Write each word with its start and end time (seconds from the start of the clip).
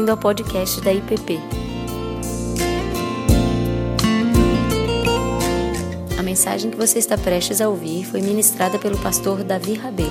bem-vindo 0.00 0.12
ao 0.12 0.16
podcast 0.16 0.80
da 0.80 0.92
IPP. 0.94 1.38
A 6.18 6.22
mensagem 6.22 6.70
que 6.70 6.76
você 6.76 6.98
está 6.98 7.18
prestes 7.18 7.60
a 7.60 7.68
ouvir 7.68 8.04
foi 8.06 8.22
ministrada 8.22 8.78
pelo 8.78 8.98
pastor 9.02 9.44
Davi 9.44 9.74
Rabê. 9.74 10.04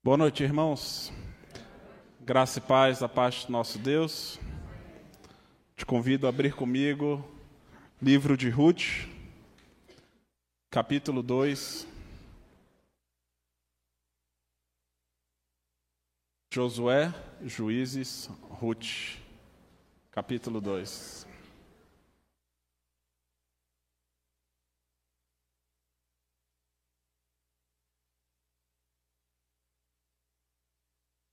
Boa 0.00 0.16
noite, 0.16 0.44
irmãos. 0.44 1.12
Graça 2.20 2.60
e 2.60 2.62
paz 2.62 3.00
da 3.00 3.08
parte 3.08 3.46
do 3.46 3.52
nosso 3.52 3.78
Deus. 3.78 4.38
Te 5.76 5.84
convido 5.84 6.26
a 6.26 6.28
abrir 6.28 6.54
comigo 6.54 7.24
livro 8.00 8.36
de 8.36 8.48
Ruth, 8.48 9.08
capítulo 10.70 11.20
2. 11.20 11.93
Josué, 16.54 17.12
Juízes, 17.44 18.30
Ruth, 18.48 19.18
capítulo 20.12 20.60
2. 20.60 21.26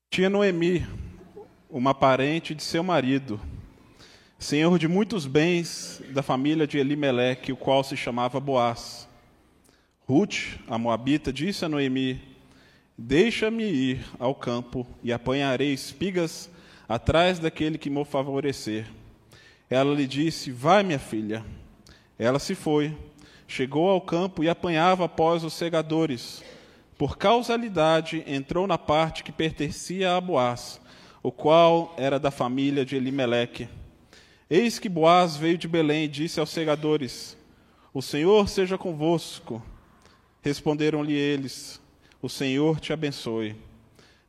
Tinha 0.09 0.27
Noemi, 0.27 0.87
uma 1.69 1.93
parente 1.93 2.55
de 2.55 2.63
seu 2.63 2.81
marido, 2.81 3.39
senhor 4.39 4.79
de 4.79 4.87
muitos 4.87 5.27
bens 5.27 6.01
da 6.09 6.23
família 6.23 6.65
de 6.65 6.79
Elimeleque, 6.79 7.53
o 7.53 7.55
qual 7.55 7.83
se 7.83 7.95
chamava 7.95 8.39
Boaz. 8.39 9.07
Ruth, 9.99 10.59
a 10.67 10.79
moabita, 10.79 11.31
disse 11.31 11.63
a 11.63 11.69
Noemi: 11.69 12.30
Deixa-me 13.03 13.63
ir 13.63 14.05
ao 14.19 14.35
campo 14.35 14.85
e 15.01 15.11
apanharei 15.11 15.73
espigas 15.73 16.51
atrás 16.87 17.39
daquele 17.39 17.79
que 17.79 17.89
me 17.89 18.05
favorecer. 18.05 18.85
Ela 19.67 19.95
lhe 19.95 20.05
disse: 20.05 20.51
Vai, 20.51 20.83
minha 20.83 20.99
filha. 20.99 21.43
Ela 22.17 22.37
se 22.37 22.53
foi, 22.53 22.95
chegou 23.47 23.89
ao 23.89 23.99
campo 23.99 24.43
e 24.43 24.49
apanhava 24.49 25.05
após 25.05 25.43
os 25.43 25.53
segadores. 25.53 26.43
Por 26.95 27.17
causalidade, 27.17 28.23
entrou 28.27 28.67
na 28.67 28.77
parte 28.77 29.23
que 29.23 29.31
pertencia 29.31 30.15
a 30.15 30.21
Boaz, 30.21 30.79
o 31.23 31.31
qual 31.31 31.95
era 31.97 32.19
da 32.19 32.29
família 32.29 32.85
de 32.85 32.95
Elimeleque. 32.95 33.67
Eis 34.47 34.77
que 34.77 34.87
Boaz 34.87 35.35
veio 35.35 35.57
de 35.57 35.67
Belém 35.67 36.03
e 36.03 36.07
disse 36.07 36.39
aos 36.39 36.51
segadores: 36.51 37.35
O 37.95 38.01
Senhor 38.01 38.47
seja 38.47 38.77
convosco. 38.77 39.59
Responderam-lhe 40.43 41.15
eles: 41.15 41.80
O 42.21 42.29
Senhor 42.29 42.79
te 42.79 42.93
abençoe. 42.93 43.55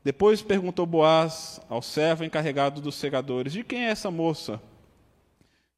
Depois 0.02 0.40
perguntou 0.40 0.86
Boaz 0.86 1.60
ao 1.68 1.82
servo 1.82 2.24
encarregado 2.24 2.80
dos 2.80 2.94
segadores: 2.94 3.52
De 3.52 3.62
quem 3.62 3.84
é 3.84 3.90
essa 3.90 4.10
moça? 4.10 4.60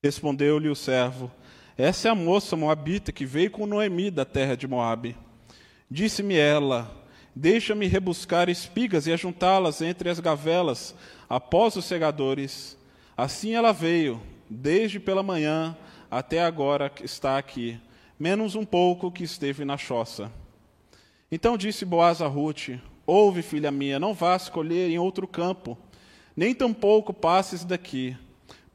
Respondeu-lhe 0.03 0.69
o 0.69 0.77
servo: 0.77 1.31
Essa 1.77 2.09
é 2.09 2.11
a 2.11 2.15
moça 2.15 2.57
moabita 2.57 3.11
que 3.11 3.27
veio 3.27 3.51
com 3.51 3.67
Noemi 3.67 4.11
da 4.11 4.25
terra 4.25 4.57
de 4.57 4.69
Moabe. 4.69 5.17
Disse-me 5.91 6.37
ela: 6.37 6.91
Deixa-me 7.35 7.89
rebuscar 7.89 8.49
espigas 8.49 9.09
e 9.09 9.13
ajuntá-las 9.13 9.83
entre 9.83 10.09
as 10.09 10.21
gavelas 10.21 10.95
após 11.29 11.75
os 11.75 11.85
segadores. 11.85 12.79
Assim 13.17 13.55
ela 13.55 13.73
veio, 13.73 14.23
desde 14.49 15.01
pela 15.01 15.23
manhã 15.23 15.77
até 16.09 16.45
agora 16.45 16.93
está 17.03 17.39
aqui, 17.39 17.77
menos 18.17 18.55
um 18.55 18.65
pouco 18.65 19.11
que 19.11 19.25
esteve 19.25 19.65
na 19.65 19.77
choça. 19.77 20.31
Então 21.35 21.57
disse 21.57 21.85
Boaz 21.85 22.23
a 22.23 22.29
Ruth: 22.29 22.79
Ouve, 23.05 23.43
filha 23.43 23.73
minha, 23.73 23.99
não 23.99 24.15
vás 24.15 24.49
colher 24.49 24.89
em 24.89 25.01
outro 25.01 25.27
campo, 25.27 25.77
nem 26.37 26.55
tampouco 26.55 27.13
passes 27.13 27.65
daqui, 27.65 28.17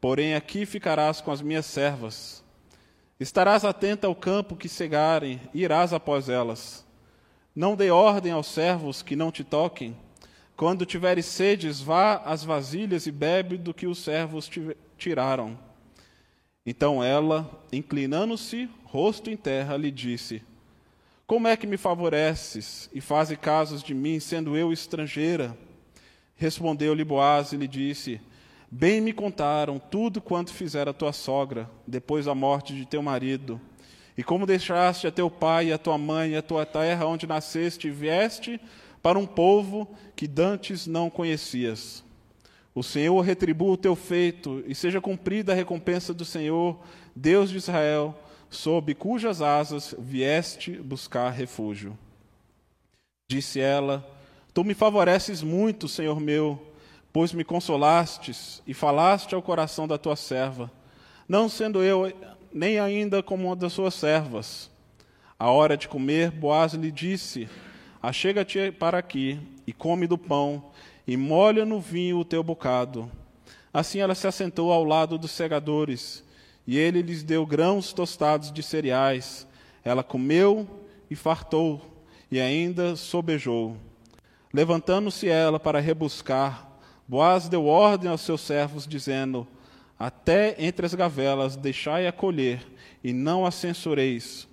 porém 0.01 0.35
aqui 0.35 0.65
ficarás 0.65 1.21
com 1.21 1.31
as 1.31 1.41
minhas 1.41 1.65
servas. 1.65 2.43
Estarás 3.17 3.63
atenta 3.63 4.07
ao 4.07 4.13
campo 4.13 4.57
que 4.57 4.67
cegarem, 4.67 5.39
e 5.53 5.61
irás 5.63 5.93
após 5.93 6.27
elas. 6.27 6.85
Não 7.55 7.77
dê 7.77 7.91
ordem 7.91 8.33
aos 8.33 8.47
servos 8.47 9.01
que 9.01 9.15
não 9.15 9.31
te 9.31 9.45
toquem. 9.45 9.95
Quando 10.57 10.85
tiveres 10.85 11.27
sedes, 11.27 11.79
vá 11.79 12.17
às 12.25 12.43
vasilhas 12.43 13.07
e 13.07 13.11
bebe 13.13 13.57
do 13.57 13.73
que 13.73 13.87
os 13.87 13.99
servos 13.99 14.49
te 14.49 14.75
tiraram. 14.97 15.57
Então 16.65 17.01
ela, 17.01 17.49
inclinando-se, 17.71 18.69
rosto 18.83 19.29
em 19.29 19.37
terra, 19.37 19.77
lhe 19.77 19.89
disse: 19.89 20.43
Como 21.29 21.47
é 21.47 21.55
que 21.55 21.67
me 21.67 21.77
favoreces 21.77 22.89
e 22.91 22.99
fazes 22.99 23.37
casos 23.37 23.83
de 23.83 23.93
mim, 23.93 24.19
sendo 24.19 24.57
eu 24.57 24.73
estrangeira? 24.73 25.55
Respondeu-lhe 26.35 27.03
Boaz 27.03 27.53
e 27.53 27.55
lhe 27.55 27.67
disse: 27.67 28.19
Bem 28.71 28.99
me 28.99 29.13
contaram 29.13 29.77
tudo 29.77 30.19
quanto 30.19 30.51
fizera 30.51 30.91
tua 30.91 31.13
sogra, 31.13 31.69
depois 31.85 32.25
da 32.25 32.33
morte 32.33 32.73
de 32.73 32.83
teu 32.83 33.03
marido 33.03 33.61
e 34.17 34.23
como 34.23 34.47
deixaste 34.47 35.05
a 35.05 35.11
teu 35.11 35.29
pai 35.29 35.71
a 35.71 35.77
tua 35.77 35.99
mãe 35.99 36.31
e 36.31 36.35
a 36.35 36.41
tua 36.41 36.65
terra 36.65 37.05
onde 37.05 37.27
nasceste 37.27 37.89
e 37.89 37.91
vieste 37.91 38.59
para 38.99 39.19
um 39.19 39.27
povo 39.27 39.87
que 40.15 40.27
dantes 40.27 40.87
não 40.87 41.11
conhecias. 41.11 42.03
O 42.73 42.81
Senhor 42.81 43.21
retribua 43.21 43.73
o 43.73 43.77
teu 43.77 43.95
feito 43.95 44.63
e 44.65 44.73
seja 44.73 44.99
cumprida 44.99 45.51
a 45.51 45.55
recompensa 45.55 46.11
do 46.11 46.25
Senhor, 46.25 46.79
Deus 47.15 47.51
de 47.51 47.57
Israel, 47.57 48.19
sob 48.49 48.93
cujas 48.95 49.41
asas 49.41 49.93
vieste 49.97 50.71
buscar 50.71 51.29
refúgio. 51.29 51.97
Disse 53.29 53.59
ela: 53.59 54.05
Tu 54.53 54.63
me 54.63 54.73
favoreces 54.73 55.43
muito, 55.43 55.87
Senhor 55.87 56.19
meu, 56.19 56.59
pois 57.13 57.31
me 57.31 57.43
consolastes 57.43 58.61
e 58.65 58.73
falaste 58.73 59.35
ao 59.35 59.41
coração 59.41 59.87
da 59.87 59.97
tua 59.97 60.15
serva. 60.15 60.71
Não 61.27 61.47
sendo 61.47 61.83
eu 61.83 62.11
nem 62.51 62.79
ainda 62.79 63.21
como 63.21 63.47
uma 63.47 63.55
das 63.55 63.73
suas 63.73 63.93
servas. 63.93 64.69
A 65.37 65.51
hora 65.51 65.77
de 65.77 65.87
comer, 65.87 66.31
Boaz 66.31 66.73
lhe 66.73 66.91
disse: 66.91 67.47
Achega-te 68.01 68.71
para 68.71 68.97
aqui 68.97 69.39
e 69.65 69.71
come 69.71 70.07
do 70.07 70.17
pão, 70.17 70.71
e 71.07 71.15
molha 71.15 71.65
no 71.65 71.79
vinho 71.79 72.17
o 72.17 72.25
teu 72.25 72.43
bocado. 72.43 73.09
Assim 73.71 73.99
ela 73.99 74.15
se 74.15 74.27
assentou 74.27 74.71
ao 74.71 74.83
lado 74.83 75.17
dos 75.17 75.31
segadores, 75.31 76.23
e 76.69 76.77
ele 76.77 77.01
lhes 77.01 77.23
deu 77.23 77.47
grãos 77.47 77.91
tostados 77.91 78.51
de 78.51 78.61
cereais. 78.61 79.47
Ela 79.83 80.03
comeu 80.03 80.69
e 81.09 81.15
fartou, 81.15 81.81
e 82.29 82.39
ainda 82.39 82.95
sobejou. 82.95 83.75
Levantando-se 84.53 85.27
ela 85.27 85.59
para 85.59 85.79
rebuscar, 85.79 86.69
Boaz 87.07 87.49
deu 87.49 87.65
ordem 87.65 88.11
aos 88.11 88.21
seus 88.21 88.41
servos, 88.41 88.85
dizendo: 88.85 89.47
até 89.97 90.55
entre 90.59 90.85
as 90.85 90.93
gavelas 90.93 91.55
deixai 91.55 92.05
a 92.05 92.11
colher, 92.11 92.61
e 93.03 93.13
não 93.13 93.47
a 93.47 93.49
censureis. 93.49 94.47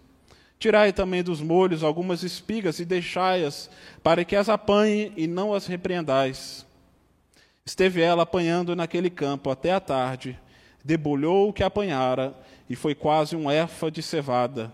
Tirai 0.59 0.95
também 0.95 1.23
dos 1.23 1.43
molhos 1.43 1.85
algumas 1.85 2.23
espigas 2.23 2.79
e 2.79 2.87
deixai-as, 2.87 3.69
para 4.03 4.25
que 4.25 4.35
as 4.35 4.49
apanhe 4.49 5.13
e 5.19 5.27
não 5.27 5.53
as 5.53 5.67
repreendais. 5.67 6.65
Esteve 7.63 8.01
ela 8.01 8.23
apanhando 8.23 8.75
naquele 8.75 9.11
campo 9.11 9.51
até 9.51 9.71
a 9.75 9.81
tarde, 9.81 10.41
debulhou 10.87 11.49
o 11.49 11.53
que 11.53 11.65
apanhara, 11.65 12.33
e 12.71 12.77
foi 12.77 12.95
quase 12.95 13.35
um 13.35 13.51
efa 13.51 13.91
de 13.91 14.01
cevada. 14.01 14.73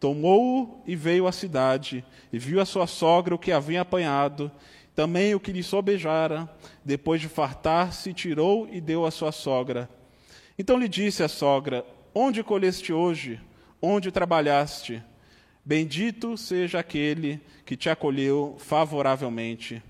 Tomou-o 0.00 0.82
e 0.84 0.96
veio 0.96 1.28
à 1.28 1.32
cidade, 1.32 2.04
e 2.32 2.38
viu 2.38 2.60
a 2.60 2.64
sua 2.64 2.88
sogra 2.88 3.36
o 3.36 3.38
que 3.38 3.52
havia 3.52 3.82
apanhado, 3.82 4.50
também 4.96 5.32
o 5.32 5.38
que 5.38 5.52
lhe 5.52 5.62
sobejara. 5.62 6.50
Depois 6.84 7.20
de 7.20 7.28
fartar-se, 7.28 8.12
tirou 8.12 8.68
e 8.68 8.80
deu 8.80 9.06
à 9.06 9.12
sua 9.12 9.30
sogra. 9.30 9.88
Então 10.58 10.76
lhe 10.76 10.88
disse 10.88 11.22
a 11.22 11.28
sogra: 11.28 11.86
Onde 12.12 12.42
colheste 12.42 12.92
hoje? 12.92 13.40
Onde 13.80 14.10
trabalhaste? 14.10 15.00
Bendito 15.64 16.36
seja 16.36 16.80
aquele 16.80 17.40
que 17.64 17.76
te 17.76 17.88
acolheu 17.88 18.56
favoravelmente. 18.58 19.80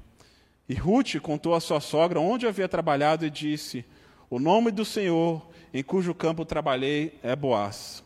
E 0.68 0.74
Ruth 0.74 1.16
contou 1.20 1.54
à 1.54 1.60
sua 1.60 1.80
sogra 1.80 2.20
onde 2.20 2.46
havia 2.46 2.68
trabalhado 2.68 3.24
e 3.24 3.30
disse: 3.30 3.82
O 4.28 4.38
nome 4.38 4.70
do 4.70 4.84
Senhor 4.84 5.53
em 5.74 5.82
cujo 5.82 6.14
campo 6.14 6.44
trabalhei 6.44 7.18
é 7.22 7.36
Boaz. 7.36 8.02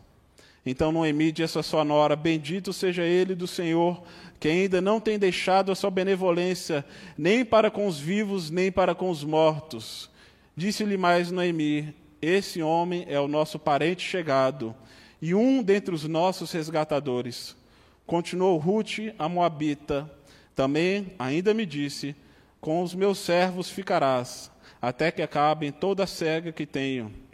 Então 0.66 0.90
Noemi 0.90 1.30
disse 1.30 1.58
à 1.58 1.62
sua 1.62 1.84
nora: 1.84 2.16
Bendito 2.16 2.72
seja 2.72 3.04
ele 3.04 3.34
do 3.34 3.46
Senhor, 3.46 4.02
que 4.40 4.48
ainda 4.48 4.80
não 4.80 4.98
tem 4.98 5.18
deixado 5.18 5.70
a 5.70 5.74
sua 5.74 5.90
benevolência, 5.90 6.84
nem 7.16 7.44
para 7.44 7.70
com 7.70 7.86
os 7.86 7.98
vivos, 8.00 8.50
nem 8.50 8.72
para 8.72 8.94
com 8.94 9.10
os 9.10 9.22
mortos. 9.22 10.10
Disse-lhe 10.56 10.96
mais 10.96 11.30
Noemi: 11.30 11.94
esse 12.20 12.60
homem 12.60 13.06
é 13.08 13.20
o 13.20 13.28
nosso 13.28 13.60
parente 13.60 14.02
chegado 14.02 14.74
e 15.22 15.34
um 15.34 15.62
dentre 15.62 15.94
os 15.94 16.04
nossos 16.04 16.50
resgatadores. 16.50 17.56
Continuou 18.04 18.58
Ruth, 18.58 19.14
a 19.16 19.28
Moabita. 19.28 20.10
Também 20.54 21.12
ainda 21.16 21.54
me 21.54 21.64
disse: 21.64 22.16
Com 22.60 22.82
os 22.82 22.92
meus 22.92 23.18
servos 23.18 23.70
ficarás, 23.70 24.50
até 24.82 25.12
que 25.12 25.22
acabem 25.22 25.70
toda 25.70 26.04
a 26.04 26.08
cega 26.08 26.50
que 26.50 26.66
tenho. 26.66 27.27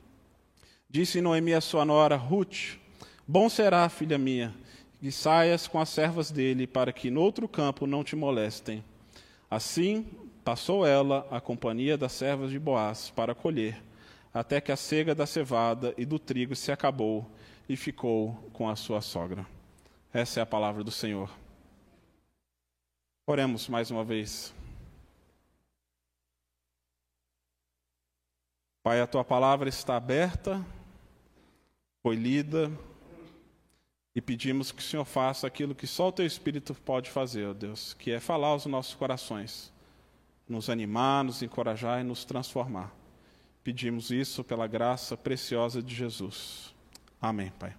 Disse 0.94 1.20
Noemi 1.20 1.52
a 1.52 1.60
sua 1.60 1.84
nora, 1.84 2.14
Ruth: 2.14 2.78
Bom 3.26 3.48
será, 3.48 3.88
filha 3.88 4.16
minha, 4.16 4.54
e 5.02 5.10
saias 5.10 5.66
com 5.66 5.80
as 5.80 5.88
servas 5.88 6.30
dele, 6.30 6.68
para 6.68 6.92
que 6.92 7.10
no 7.10 7.20
outro 7.20 7.48
campo 7.48 7.84
não 7.84 8.04
te 8.04 8.14
molestem. 8.14 8.84
Assim 9.50 10.06
passou 10.44 10.86
ela 10.86 11.26
a 11.32 11.40
companhia 11.40 11.98
das 11.98 12.12
servas 12.12 12.52
de 12.52 12.60
Boaz 12.60 13.10
para 13.10 13.34
colher, 13.34 13.82
até 14.32 14.60
que 14.60 14.70
a 14.70 14.76
cega 14.76 15.16
da 15.16 15.26
cevada 15.26 15.92
e 15.98 16.04
do 16.04 16.16
trigo 16.16 16.54
se 16.54 16.70
acabou 16.70 17.28
e 17.68 17.76
ficou 17.76 18.48
com 18.52 18.68
a 18.68 18.76
sua 18.76 19.00
sogra. 19.00 19.44
Essa 20.12 20.38
é 20.38 20.42
a 20.44 20.46
palavra 20.46 20.84
do 20.84 20.92
Senhor. 20.92 21.28
Oremos 23.26 23.68
mais 23.68 23.90
uma 23.90 24.04
vez. 24.04 24.54
Pai, 28.84 29.00
a 29.00 29.08
tua 29.08 29.24
palavra 29.24 29.68
está 29.68 29.96
aberta, 29.96 30.64
foi 32.04 32.16
lida, 32.16 32.70
e 34.14 34.20
pedimos 34.20 34.70
que 34.70 34.80
o 34.80 34.84
Senhor 34.84 35.06
faça 35.06 35.46
aquilo 35.46 35.74
que 35.74 35.86
só 35.86 36.08
o 36.08 36.12
teu 36.12 36.26
Espírito 36.26 36.74
pode 36.74 37.10
fazer, 37.10 37.46
ó 37.46 37.54
Deus, 37.54 37.94
que 37.94 38.10
é 38.10 38.20
falar 38.20 38.48
aos 38.48 38.66
nossos 38.66 38.94
corações, 38.94 39.72
nos 40.46 40.68
animar, 40.68 41.24
nos 41.24 41.42
encorajar 41.42 42.02
e 42.02 42.04
nos 42.04 42.22
transformar. 42.26 42.94
Pedimos 43.62 44.10
isso 44.10 44.44
pela 44.44 44.66
graça 44.66 45.16
preciosa 45.16 45.82
de 45.82 45.94
Jesus. 45.94 46.74
Amém, 47.18 47.50
Pai. 47.58 47.74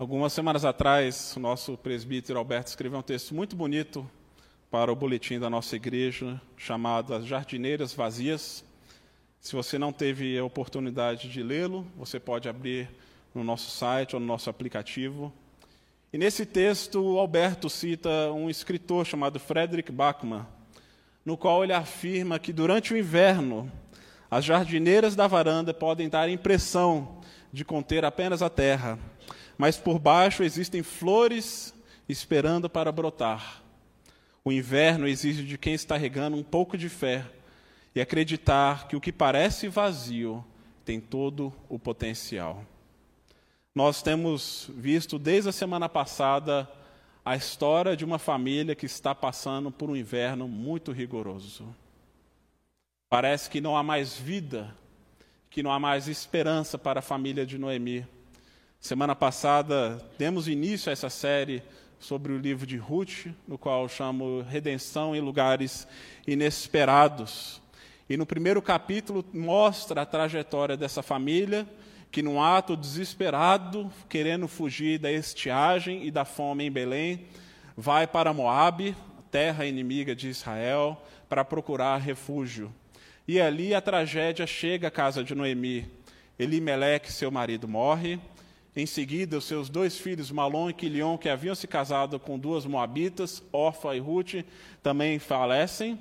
Algumas 0.00 0.32
semanas 0.32 0.64
atrás, 0.64 1.36
o 1.36 1.38
nosso 1.38 1.78
presbítero 1.78 2.40
Alberto 2.40 2.70
escreveu 2.70 2.98
um 2.98 3.02
texto 3.02 3.36
muito 3.36 3.54
bonito 3.54 4.10
para 4.68 4.90
o 4.90 4.96
boletim 4.96 5.38
da 5.38 5.48
nossa 5.48 5.76
igreja, 5.76 6.42
chamado 6.56 7.14
As 7.14 7.24
Jardineiras 7.24 7.94
Vazias. 7.94 8.64
Se 9.42 9.56
você 9.56 9.76
não 9.76 9.92
teve 9.92 10.38
a 10.38 10.44
oportunidade 10.44 11.28
de 11.28 11.42
lê-lo, 11.42 11.84
você 11.96 12.20
pode 12.20 12.48
abrir 12.48 12.88
no 13.34 13.42
nosso 13.42 13.72
site 13.72 14.14
ou 14.14 14.20
no 14.20 14.26
nosso 14.26 14.48
aplicativo. 14.48 15.32
E 16.12 16.16
nesse 16.16 16.46
texto, 16.46 17.18
Alberto 17.18 17.68
cita 17.68 18.30
um 18.30 18.48
escritor 18.48 19.04
chamado 19.04 19.40
Frederick 19.40 19.90
Bachmann, 19.90 20.46
no 21.24 21.36
qual 21.36 21.64
ele 21.64 21.72
afirma 21.72 22.38
que 22.38 22.52
durante 22.52 22.94
o 22.94 22.96
inverno, 22.96 23.68
as 24.30 24.44
jardineiras 24.44 25.16
da 25.16 25.26
varanda 25.26 25.74
podem 25.74 26.08
dar 26.08 26.22
a 26.22 26.30
impressão 26.30 27.20
de 27.52 27.64
conter 27.64 28.04
apenas 28.04 28.42
a 28.42 28.48
terra, 28.48 28.96
mas 29.58 29.76
por 29.76 29.98
baixo 29.98 30.44
existem 30.44 30.84
flores 30.84 31.74
esperando 32.08 32.70
para 32.70 32.92
brotar. 32.92 33.60
O 34.44 34.52
inverno 34.52 35.08
exige 35.08 35.42
de 35.42 35.58
quem 35.58 35.74
está 35.74 35.96
regando 35.96 36.36
um 36.36 36.44
pouco 36.44 36.78
de 36.78 36.88
fé 36.88 37.26
e 37.94 38.00
acreditar 38.00 38.88
que 38.88 38.96
o 38.96 39.00
que 39.00 39.12
parece 39.12 39.68
vazio 39.68 40.44
tem 40.84 41.00
todo 41.00 41.52
o 41.68 41.78
potencial. 41.78 42.64
Nós 43.74 44.02
temos 44.02 44.70
visto 44.74 45.18
desde 45.18 45.48
a 45.48 45.52
semana 45.52 45.88
passada 45.88 46.68
a 47.24 47.36
história 47.36 47.96
de 47.96 48.04
uma 48.04 48.18
família 48.18 48.74
que 48.74 48.86
está 48.86 49.14
passando 49.14 49.70
por 49.70 49.88
um 49.88 49.96
inverno 49.96 50.48
muito 50.48 50.92
rigoroso. 50.92 51.74
Parece 53.08 53.48
que 53.48 53.60
não 53.60 53.76
há 53.76 53.82
mais 53.82 54.14
vida, 54.14 54.74
que 55.48 55.62
não 55.62 55.70
há 55.70 55.78
mais 55.78 56.08
esperança 56.08 56.76
para 56.76 56.98
a 56.98 57.02
família 57.02 57.46
de 57.46 57.58
Noemi. 57.58 58.06
Semana 58.80 59.14
passada 59.14 60.04
demos 60.18 60.48
início 60.48 60.90
a 60.90 60.92
essa 60.92 61.08
série 61.08 61.62
sobre 62.00 62.32
o 62.32 62.38
livro 62.38 62.66
de 62.66 62.76
Ruth, 62.76 63.26
no 63.46 63.56
qual 63.56 63.88
chamo 63.88 64.42
Redenção 64.42 65.14
em 65.14 65.20
Lugares 65.20 65.86
Inesperados. 66.26 67.61
E 68.12 68.16
no 68.18 68.26
primeiro 68.26 68.60
capítulo 68.60 69.24
mostra 69.32 70.02
a 70.02 70.04
trajetória 70.04 70.76
dessa 70.76 71.02
família 71.02 71.66
que, 72.10 72.20
num 72.20 72.42
ato 72.42 72.76
desesperado, 72.76 73.90
querendo 74.06 74.46
fugir 74.46 74.98
da 74.98 75.10
estiagem 75.10 76.06
e 76.06 76.10
da 76.10 76.22
fome 76.22 76.66
em 76.66 76.70
Belém, 76.70 77.24
vai 77.74 78.06
para 78.06 78.34
Moabe, 78.34 78.94
terra 79.30 79.64
inimiga 79.64 80.14
de 80.14 80.28
Israel, 80.28 81.02
para 81.26 81.42
procurar 81.42 81.96
refúgio. 81.96 82.70
E 83.26 83.40
ali 83.40 83.74
a 83.74 83.80
tragédia 83.80 84.46
chega 84.46 84.88
à 84.88 84.90
casa 84.90 85.24
de 85.24 85.34
Noemi. 85.34 85.90
Elimeleque, 86.38 87.10
seu 87.10 87.30
marido, 87.30 87.66
morre. 87.66 88.20
Em 88.76 88.84
seguida, 88.84 89.38
os 89.38 89.46
seus 89.46 89.70
dois 89.70 89.96
filhos, 89.96 90.30
Malom 90.30 90.68
e 90.68 90.74
Quilion, 90.74 91.16
que 91.16 91.30
haviam 91.30 91.54
se 91.54 91.66
casado 91.66 92.20
com 92.20 92.38
duas 92.38 92.66
moabitas, 92.66 93.42
Orfa 93.50 93.96
e 93.96 94.00
Ruth, 94.00 94.44
também 94.82 95.18
falecem. 95.18 95.98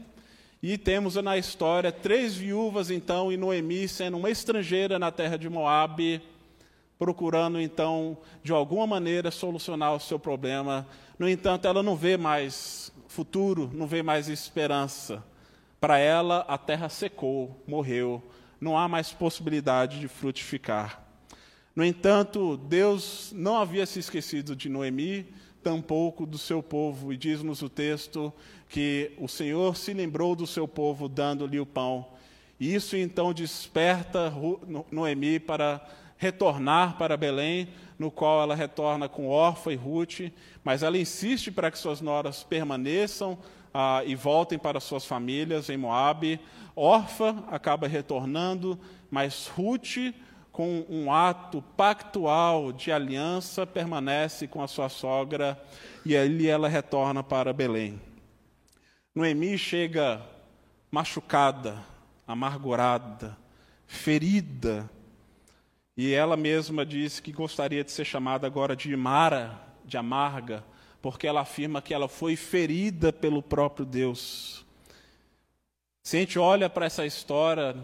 E 0.64 0.78
temos 0.78 1.16
na 1.16 1.40
história 1.40 1.92
três 1.92 2.36
viúvas, 2.36 2.92
então, 2.92 3.32
e 3.32 3.38
Noemi 3.38 3.88
sendo 3.88 4.18
uma 4.18 4.30
estrangeira 4.30 5.00
na 5.00 5.12
terra 5.12 5.36
de 5.36 5.50
Moabe, 5.50 6.22
procurando, 7.00 7.60
então, 7.60 8.16
de 8.44 8.52
alguma 8.52 8.86
maneira 8.86 9.32
solucionar 9.32 9.96
o 9.96 10.00
seu 10.00 10.20
problema. 10.20 10.88
No 11.18 11.28
entanto, 11.28 11.68
ela 11.68 11.82
não 11.82 11.96
vê 11.96 12.16
mais 12.16 12.94
futuro, 13.08 13.72
não 13.74 13.88
vê 13.88 14.04
mais 14.04 14.30
esperança. 14.30 15.24
Para 15.80 15.98
ela, 15.98 16.46
a 16.48 16.60
terra 16.60 16.90
secou, 16.90 17.60
morreu, 17.68 18.22
não 18.60 18.78
há 18.78 18.88
mais 18.88 19.12
possibilidade 19.12 20.00
de 20.00 20.08
frutificar. 20.08 21.02
No 21.76 21.84
entanto, 21.84 22.56
Deus 22.56 23.32
não 23.34 23.58
havia 23.58 23.88
se 23.88 23.98
esquecido 23.98 24.56
de 24.56 24.70
Noemi, 24.70 25.26
tampouco 25.64 26.26
do 26.26 26.38
seu 26.38 26.62
povo, 26.62 27.14
e 27.14 27.18
diz-nos 27.18 27.62
o 27.62 27.70
texto 27.70 28.34
que 28.68 29.12
o 29.18 29.28
Senhor 29.28 29.76
se 29.76 29.94
lembrou 29.94 30.36
do 30.36 30.48
seu 30.48 30.68
povo 30.68 31.08
dando-lhe 31.08 31.60
o 31.60 31.66
pão. 31.66 32.06
E 32.60 32.74
isso 32.74 32.96
então 32.96 33.34
desperta 33.34 34.32
Noemi 34.92 35.40
para 35.40 35.82
retornar 36.18 36.98
para 36.98 37.18
Belém, 37.18 37.70
no 37.98 38.12
qual 38.12 38.42
ela 38.42 38.56
retorna 38.56 39.10
com 39.10 39.28
Orfa 39.28 39.74
e 39.74 39.76
Ruth, 39.76 40.32
mas 40.64 40.84
ela 40.84 40.98
insiste 40.98 41.52
para 41.52 41.72
que 41.72 41.80
suas 41.80 42.02
noras 42.02 42.44
permaneçam 42.44 43.38
ah, 43.74 44.04
e 44.06 44.16
voltem 44.16 44.60
para 44.60 44.80
suas 44.80 45.06
famílias 45.06 45.70
em 45.70 45.78
Moabe. 45.78 46.40
Orfa 46.76 47.44
acaba 47.50 47.88
retornando, 47.88 48.80
mas 49.10 49.48
Ruth, 49.48 50.14
com 50.62 50.86
um 50.88 51.12
ato 51.12 51.60
pactual 51.76 52.72
de 52.72 52.92
aliança, 52.92 53.66
permanece 53.66 54.48
com 54.48 54.62
a 54.62 54.68
sua 54.68 54.90
sogra 54.90 55.60
e 56.06 56.16
ali 56.16 56.48
ela 56.48 56.70
retorna 56.70 57.24
para 57.24 57.52
Belém. 57.52 58.00
Noemi 59.16 59.58
chega 59.58 60.22
machucada, 60.92 61.84
amargurada, 62.28 63.36
ferida, 63.88 64.88
e 65.98 66.14
ela 66.14 66.38
mesma 66.38 66.86
diz 66.86 67.20
que 67.20 67.32
gostaria 67.32 67.84
de 67.84 67.90
ser 67.90 68.06
chamada 68.06 68.46
agora 68.46 68.76
de 68.76 68.96
Mara, 68.96 69.60
de 69.84 69.98
amarga, 69.98 70.64
porque 71.02 71.26
ela 71.26 71.42
afirma 71.42 71.82
que 71.82 71.92
ela 71.92 72.08
foi 72.08 72.36
ferida 72.36 73.12
pelo 73.12 73.42
próprio 73.42 73.84
Deus. 73.84 74.64
Se 76.04 76.18
a 76.18 76.20
gente 76.20 76.38
olha 76.38 76.70
para 76.70 76.86
essa 76.86 77.04
história, 77.04 77.76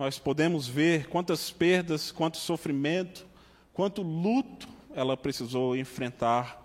nós 0.00 0.18
podemos 0.18 0.66
ver 0.66 1.08
quantas 1.08 1.50
perdas, 1.50 2.10
quanto 2.10 2.38
sofrimento, 2.38 3.26
quanto 3.70 4.00
luto 4.00 4.66
ela 4.94 5.14
precisou 5.14 5.76
enfrentar. 5.76 6.58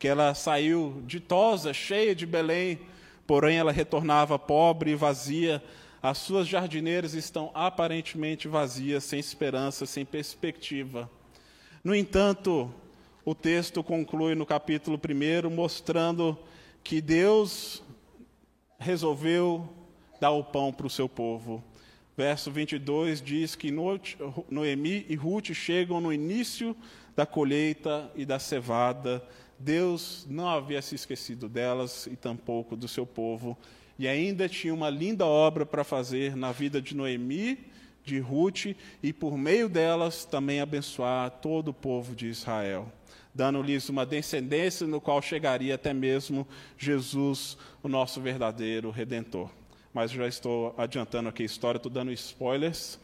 Que 0.00 0.08
ela 0.08 0.34
saiu 0.34 1.00
ditosa, 1.06 1.72
cheia 1.72 2.12
de 2.12 2.26
Belém, 2.26 2.80
porém 3.24 3.56
ela 3.56 3.70
retornava 3.70 4.36
pobre 4.36 4.90
e 4.90 4.94
vazia. 4.96 5.62
As 6.02 6.18
suas 6.18 6.48
jardineiras 6.48 7.14
estão 7.14 7.52
aparentemente 7.54 8.48
vazias, 8.48 9.04
sem 9.04 9.20
esperança, 9.20 9.86
sem 9.86 10.04
perspectiva. 10.04 11.08
No 11.84 11.94
entanto, 11.94 12.68
o 13.24 13.32
texto 13.32 13.84
conclui 13.84 14.34
no 14.34 14.44
capítulo 14.44 14.98
1 14.98 15.48
mostrando 15.50 16.36
que 16.82 17.00
Deus 17.00 17.80
resolveu 18.76 19.68
dar 20.20 20.32
o 20.32 20.42
pão 20.42 20.72
para 20.72 20.88
o 20.88 20.90
seu 20.90 21.08
povo. 21.08 21.62
Verso 22.16 22.50
22 22.50 23.22
diz 23.22 23.56
que 23.56 23.70
Noemi 24.50 25.06
e 25.08 25.14
Ruth 25.14 25.52
chegam 25.54 26.00
no 26.00 26.12
início 26.12 26.76
da 27.16 27.24
colheita 27.24 28.10
e 28.14 28.26
da 28.26 28.38
cevada, 28.38 29.26
Deus 29.58 30.26
não 30.28 30.48
havia 30.48 30.82
se 30.82 30.94
esquecido 30.94 31.48
delas 31.48 32.06
e 32.06 32.16
tampouco 32.16 32.76
do 32.76 32.88
seu 32.88 33.06
povo, 33.06 33.56
e 33.98 34.08
ainda 34.08 34.48
tinha 34.48 34.74
uma 34.74 34.90
linda 34.90 35.24
obra 35.24 35.64
para 35.64 35.84
fazer 35.84 36.36
na 36.36 36.52
vida 36.52 36.82
de 36.82 36.96
Noemi, 36.96 37.58
de 38.04 38.18
Ruth, 38.18 38.74
e 39.02 39.12
por 39.12 39.38
meio 39.38 39.68
delas 39.68 40.24
também 40.24 40.60
abençoar 40.60 41.30
todo 41.30 41.68
o 41.68 41.74
povo 41.74 42.14
de 42.14 42.26
Israel, 42.26 42.90
dando-lhes 43.34 43.88
uma 43.88 44.04
descendência 44.04 44.86
no 44.86 45.00
qual 45.00 45.22
chegaria 45.22 45.76
até 45.76 45.94
mesmo 45.94 46.46
Jesus, 46.76 47.56
o 47.82 47.88
nosso 47.88 48.20
verdadeiro 48.20 48.90
redentor. 48.90 49.48
Mas 49.94 50.10
já 50.10 50.26
estou 50.26 50.74
adiantando 50.78 51.28
aqui 51.28 51.42
a 51.42 51.46
história, 51.46 51.76
estou 51.76 51.92
dando 51.92 52.10
spoilers. 52.12 52.98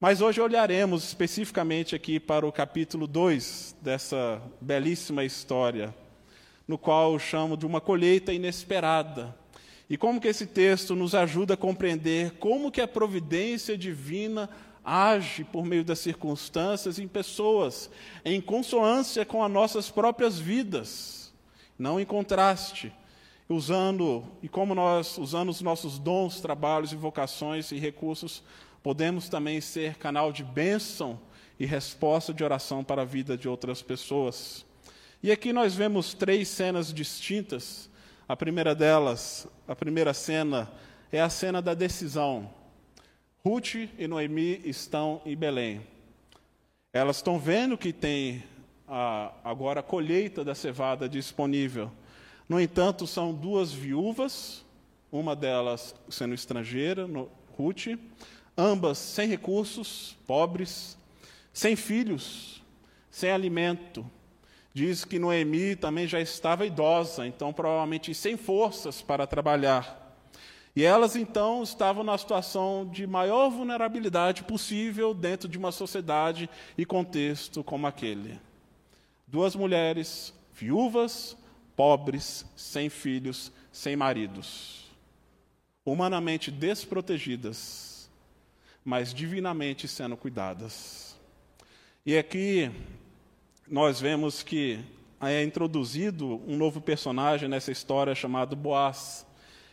Mas 0.00 0.22
hoje 0.22 0.40
olharemos 0.40 1.04
especificamente 1.04 1.94
aqui 1.94 2.18
para 2.18 2.46
o 2.46 2.50
capítulo 2.50 3.06
2 3.06 3.76
dessa 3.82 4.40
belíssima 4.62 5.24
história, 5.24 5.94
no 6.66 6.78
qual 6.78 7.12
eu 7.12 7.18
chamo 7.18 7.54
de 7.54 7.66
uma 7.66 7.82
colheita 7.82 8.32
inesperada. 8.32 9.36
E 9.90 9.98
como 9.98 10.22
que 10.22 10.28
esse 10.28 10.46
texto 10.46 10.96
nos 10.96 11.14
ajuda 11.14 11.52
a 11.52 11.56
compreender 11.56 12.32
como 12.38 12.70
que 12.70 12.80
a 12.80 12.88
providência 12.88 13.76
divina 13.76 14.48
age 14.82 15.44
por 15.44 15.66
meio 15.66 15.84
das 15.84 15.98
circunstâncias 15.98 16.98
em 16.98 17.06
pessoas, 17.06 17.90
em 18.24 18.40
consonância 18.40 19.26
com 19.26 19.44
as 19.44 19.50
nossas 19.50 19.90
próprias 19.90 20.38
vidas, 20.38 21.30
não 21.78 22.00
em 22.00 22.06
contraste, 22.06 22.90
usando 23.48 24.24
e 24.42 24.48
como 24.48 24.74
nós 24.74 25.18
usando 25.18 25.48
os 25.48 25.60
nossos 25.60 25.98
dons, 25.98 26.40
trabalhos 26.40 26.92
e 26.92 26.96
vocações 26.96 27.70
e 27.72 27.78
recursos, 27.78 28.42
podemos 28.82 29.28
também 29.28 29.60
ser 29.60 29.96
canal 29.96 30.32
de 30.32 30.42
bênção 30.42 31.18
e 31.58 31.66
resposta 31.66 32.32
de 32.32 32.42
oração 32.42 32.82
para 32.82 33.02
a 33.02 33.04
vida 33.04 33.36
de 33.36 33.48
outras 33.48 33.82
pessoas. 33.82 34.64
E 35.22 35.30
aqui 35.30 35.52
nós 35.52 35.74
vemos 35.74 36.14
três 36.14 36.48
cenas 36.48 36.92
distintas. 36.92 37.88
A 38.28 38.36
primeira 38.36 38.74
delas, 38.74 39.46
a 39.68 39.76
primeira 39.76 40.12
cena 40.12 40.70
é 41.12 41.20
a 41.20 41.28
cena 41.28 41.62
da 41.62 41.74
decisão. 41.74 42.50
Ruth 43.44 43.74
e 43.98 44.08
Noemi 44.08 44.60
estão 44.64 45.20
em 45.24 45.36
Belém. 45.36 45.80
Elas 46.92 47.16
estão 47.16 47.38
vendo 47.38 47.78
que 47.78 47.92
tem 47.92 48.42
a, 48.88 49.32
agora 49.44 49.80
a 49.80 49.82
colheita 49.82 50.44
da 50.44 50.54
cevada 50.54 51.08
disponível. 51.08 51.90
No 52.48 52.60
entanto, 52.60 53.06
são 53.06 53.32
duas 53.32 53.72
viúvas, 53.72 54.64
uma 55.10 55.36
delas 55.36 55.94
sendo 56.08 56.34
estrangeira, 56.34 57.06
no, 57.06 57.30
Ruth, 57.56 57.98
ambas 58.56 58.98
sem 58.98 59.28
recursos, 59.28 60.16
pobres, 60.26 60.96
sem 61.52 61.76
filhos, 61.76 62.62
sem 63.10 63.30
alimento. 63.30 64.04
Diz 64.74 65.04
que 65.04 65.18
Noemi 65.18 65.76
também 65.76 66.06
já 66.06 66.20
estava 66.20 66.64
idosa, 66.64 67.26
então 67.26 67.52
provavelmente 67.52 68.14
sem 68.14 68.36
forças 68.36 69.02
para 69.02 69.26
trabalhar. 69.26 70.00
E 70.74 70.82
elas 70.82 71.14
então 71.14 71.62
estavam 71.62 72.02
na 72.02 72.16
situação 72.16 72.88
de 72.90 73.06
maior 73.06 73.50
vulnerabilidade 73.50 74.42
possível 74.42 75.12
dentro 75.12 75.46
de 75.46 75.58
uma 75.58 75.70
sociedade 75.70 76.48
e 76.78 76.86
contexto 76.86 77.62
como 77.62 77.86
aquele. 77.86 78.40
Duas 79.26 79.54
mulheres 79.54 80.32
viúvas, 80.54 81.36
pobres, 81.82 82.46
sem 82.54 82.88
filhos, 82.88 83.50
sem 83.72 83.96
maridos, 83.96 84.84
humanamente 85.84 86.48
desprotegidas, 86.48 88.08
mas 88.84 89.12
divinamente 89.12 89.88
sendo 89.88 90.16
cuidadas. 90.16 91.16
E 92.06 92.16
aqui 92.16 92.70
nós 93.68 94.00
vemos 94.00 94.44
que 94.44 94.78
é 95.20 95.42
introduzido 95.42 96.40
um 96.46 96.56
novo 96.56 96.80
personagem 96.80 97.48
nessa 97.48 97.72
história 97.72 98.14
chamado 98.14 98.54
Boaz. 98.54 99.26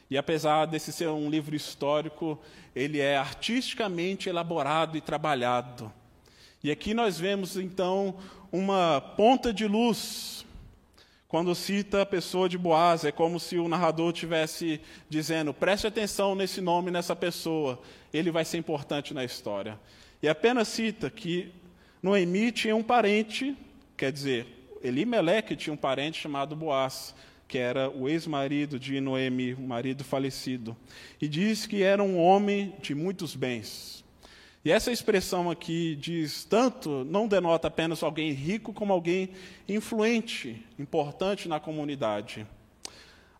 E 0.10 0.18
apesar 0.18 0.66
desse 0.66 0.92
ser 0.92 1.10
um 1.10 1.30
livro 1.30 1.56
histórico, 1.56 2.40
ele 2.76 2.98
é 2.98 3.18
artisticamente 3.18 4.28
elaborado 4.28 4.98
e 4.98 5.02
trabalhado. 5.02 5.94
E 6.64 6.72
aqui 6.72 6.96
nós 6.96 7.20
vemos 7.20 7.56
então 7.56 8.16
uma 8.52 9.00
ponta 9.00 9.54
de 9.54 9.68
luz. 9.68 10.44
Quando 11.30 11.54
cita 11.54 12.02
a 12.02 12.06
pessoa 12.08 12.50
de 12.50 12.58
Boaz, 12.58 13.06
é 13.06 13.12
como 13.12 13.40
se 13.40 13.58
o 13.60 13.68
narrador 13.68 14.12
tivesse 14.12 14.82
dizendo: 15.08 15.54
preste 15.54 15.86
atenção 15.86 16.34
nesse 16.34 16.60
nome, 16.60 16.90
nessa 16.90 17.16
pessoa, 17.16 17.80
ele 18.12 18.32
vai 18.32 18.44
ser 18.44 18.58
importante 18.58 19.14
na 19.14 19.24
história. 19.24 19.80
E 20.24 20.28
apenas 20.28 20.68
cita 20.68 21.08
que 21.08 21.54
Noemi 22.02 22.52
tinha 22.52 22.76
um 22.76 22.82
parente, 22.82 23.56
quer 23.96 24.12
dizer, 24.12 24.48
Elimeleque 24.84 25.56
tinha 25.56 25.72
um 25.72 25.78
parente 25.78 26.20
chamado 26.20 26.56
Boaz 26.56 27.14
que 27.48 27.58
era 27.58 27.90
o 27.90 28.08
ex-marido 28.08 28.80
de 28.80 29.02
Noemi, 29.02 29.56
o 29.56 29.62
marido 29.62 30.04
falecido, 30.04 30.78
e 31.20 31.28
diz 31.28 31.66
que 31.66 31.82
era 31.82 32.04
um 32.04 32.16
homem 32.20 32.76
de 32.80 32.94
muitos 32.94 33.36
bens. 33.36 34.06
E 34.64 34.72
essa 34.72 34.92
expressão 34.92 35.50
aqui 35.50 35.96
diz 35.96 36.44
tanto, 36.44 37.06
não 37.06 37.28
denota 37.28 37.68
apenas 37.68 38.04
alguém 38.04 38.32
rico, 38.32 38.74
como 38.74 38.92
alguém 38.92 39.30
influente, 39.68 40.66
importante 40.78 41.48
na 41.48 41.60
comunidade. 41.60 42.46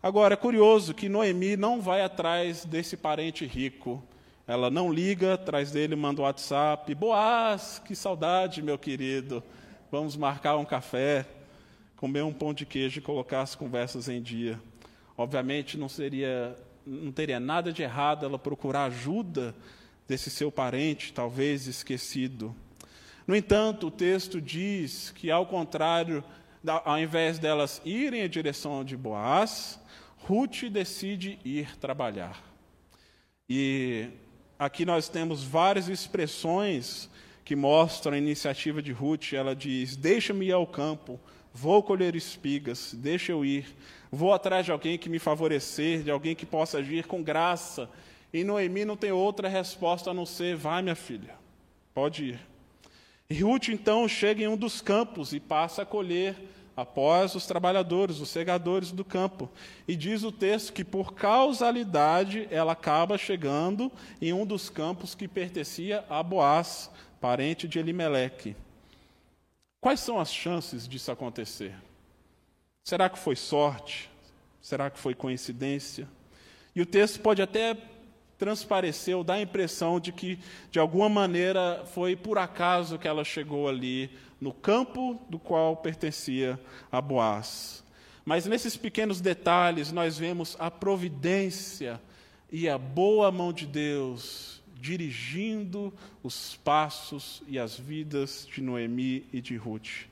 Agora, 0.02 0.34
é 0.34 0.36
curioso 0.36 0.94
que 0.94 1.08
Noemi 1.08 1.56
não 1.56 1.80
vai 1.80 2.02
atrás 2.02 2.64
desse 2.64 2.96
parente 2.96 3.44
rico. 3.44 4.02
Ela 4.46 4.70
não 4.70 4.92
liga 4.92 5.34
atrás 5.34 5.70
dele, 5.70 5.94
manda 5.94 6.22
um 6.22 6.24
WhatsApp: 6.24 6.94
Boaz, 6.94 7.80
que 7.84 7.94
saudade, 7.94 8.62
meu 8.62 8.78
querido, 8.78 9.42
vamos 9.90 10.16
marcar 10.16 10.56
um 10.56 10.64
café 10.64 11.26
comer 12.00 12.22
um 12.22 12.32
pão 12.32 12.54
de 12.54 12.64
queijo 12.64 12.98
e 12.98 13.02
colocar 13.02 13.42
as 13.42 13.54
conversas 13.54 14.08
em 14.08 14.22
dia. 14.22 14.58
Obviamente 15.18 15.76
não 15.76 15.86
seria, 15.86 16.56
não 16.86 17.12
teria 17.12 17.38
nada 17.38 17.70
de 17.70 17.82
errado 17.82 18.24
ela 18.24 18.38
procurar 18.38 18.84
ajuda 18.84 19.54
desse 20.10 20.28
seu 20.28 20.50
parente, 20.50 21.12
talvez 21.12 21.68
esquecido. 21.68 22.52
No 23.28 23.36
entanto, 23.36 23.86
o 23.86 23.90
texto 23.92 24.40
diz 24.40 25.12
que, 25.12 25.30
ao 25.30 25.46
contrário, 25.46 26.24
ao 26.66 26.98
invés 26.98 27.38
delas 27.38 27.80
irem 27.84 28.22
em 28.22 28.28
direção 28.28 28.84
de 28.84 28.96
Boaz, 28.96 29.78
Ruth 30.18 30.64
decide 30.64 31.38
ir 31.44 31.76
trabalhar. 31.78 32.42
E 33.48 34.08
aqui 34.58 34.84
nós 34.84 35.08
temos 35.08 35.44
várias 35.44 35.88
expressões 35.88 37.08
que 37.44 37.54
mostram 37.54 38.14
a 38.14 38.18
iniciativa 38.18 38.82
de 38.82 38.90
Ruth. 38.90 39.32
Ela 39.32 39.54
diz: 39.54 39.94
Deixa-me 39.94 40.46
ir 40.46 40.52
ao 40.52 40.66
campo, 40.66 41.20
Vou 41.52 41.82
colher 41.82 42.14
espigas, 42.14 42.94
deixa 42.94 43.32
eu 43.32 43.44
ir. 43.44 43.66
Vou 44.10 44.32
atrás 44.32 44.64
de 44.64 44.72
alguém 44.72 44.96
que 44.96 45.08
me 45.08 45.18
favorecer, 45.18 46.02
de 46.02 46.10
alguém 46.10 46.34
que 46.34 46.46
possa 46.46 46.78
agir 46.78 47.06
com 47.06 47.22
graça. 47.22 47.90
E 48.32 48.44
Noemi 48.44 48.84
não 48.84 48.96
tem 48.96 49.12
outra 49.12 49.48
resposta 49.48 50.10
a 50.10 50.14
não 50.14 50.24
ser: 50.24 50.56
vai, 50.56 50.82
minha 50.82 50.94
filha, 50.94 51.34
pode 51.92 52.24
ir. 52.24 52.40
E 53.28 53.42
Ruth 53.42 53.68
então 53.68 54.08
chega 54.08 54.42
em 54.42 54.48
um 54.48 54.56
dos 54.56 54.80
campos 54.80 55.32
e 55.32 55.38
passa 55.38 55.82
a 55.82 55.86
colher 55.86 56.36
após 56.76 57.34
os 57.34 57.46
trabalhadores, 57.46 58.18
os 58.20 58.28
segadores 58.28 58.90
do 58.90 59.04
campo. 59.04 59.48
E 59.86 59.94
diz 59.94 60.22
o 60.22 60.32
texto 60.32 60.72
que, 60.72 60.82
por 60.82 61.14
causalidade, 61.14 62.48
ela 62.50 62.72
acaba 62.72 63.18
chegando 63.18 63.92
em 64.20 64.32
um 64.32 64.46
dos 64.46 64.70
campos 64.70 65.14
que 65.14 65.28
pertencia 65.28 66.04
a 66.08 66.22
Boaz, 66.22 66.90
parente 67.20 67.68
de 67.68 67.78
Elimeleque. 67.78 68.56
Quais 69.80 70.00
são 70.00 70.18
as 70.18 70.32
chances 70.32 70.88
disso 70.88 71.12
acontecer? 71.12 71.74
Será 72.82 73.08
que 73.08 73.18
foi 73.18 73.36
sorte? 73.36 74.10
Será 74.60 74.90
que 74.90 74.98
foi 74.98 75.14
coincidência? 75.14 76.08
E 76.74 76.80
o 76.80 76.86
texto 76.86 77.20
pode 77.20 77.40
até 77.42 77.76
transparecer 78.40 79.14
ou 79.14 79.22
dar 79.22 79.34
a 79.34 79.42
impressão 79.42 80.00
de 80.00 80.10
que, 80.10 80.38
de 80.70 80.78
alguma 80.78 81.10
maneira, 81.10 81.84
foi 81.92 82.16
por 82.16 82.38
acaso 82.38 82.98
que 82.98 83.06
ela 83.06 83.22
chegou 83.22 83.68
ali 83.68 84.10
no 84.40 84.50
campo 84.50 85.20
do 85.28 85.38
qual 85.38 85.76
pertencia 85.76 86.58
a 86.90 87.02
Boaz. 87.02 87.84
Mas 88.24 88.46
nesses 88.46 88.78
pequenos 88.78 89.20
detalhes 89.20 89.92
nós 89.92 90.16
vemos 90.16 90.56
a 90.58 90.70
providência 90.70 92.00
e 92.50 92.66
a 92.66 92.78
boa 92.78 93.30
mão 93.30 93.52
de 93.52 93.66
Deus 93.66 94.62
dirigindo 94.74 95.92
os 96.22 96.56
passos 96.56 97.42
e 97.46 97.58
as 97.58 97.78
vidas 97.78 98.48
de 98.50 98.62
Noemi 98.62 99.26
e 99.30 99.42
de 99.42 99.54
Ruth. 99.56 100.06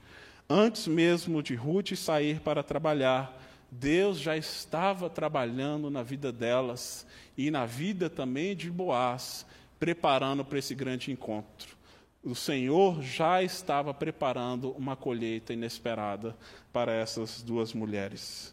Antes 0.51 0.87
mesmo 0.87 1.43
de 1.43 1.55
Ruth 1.55 1.95
sair 1.95 2.41
para 2.41 2.63
trabalhar, 2.63 3.35
Deus 3.71 4.19
já 4.19 4.37
estava 4.37 5.09
trabalhando 5.09 5.91
na 5.91 6.03
vida 6.03 6.31
delas 6.31 7.07
e 7.39 7.53
na 7.53 7.65
vida 7.65 8.11
também 8.11 8.57
de 8.57 8.69
Boaz, 8.69 9.47
preparando 9.79 10.45
para 10.45 10.59
esse 10.59 10.75
grande 10.75 11.13
encontro. 11.13 11.79
O 12.25 12.35
Senhor 12.35 13.01
já 13.01 13.41
estava 13.45 13.95
preparando 13.95 14.73
uma 14.73 14.97
colheita 14.97 15.53
inesperada 15.53 16.37
para 16.73 16.93
essas 16.93 17.41
duas 17.41 17.73
mulheres. 17.73 18.53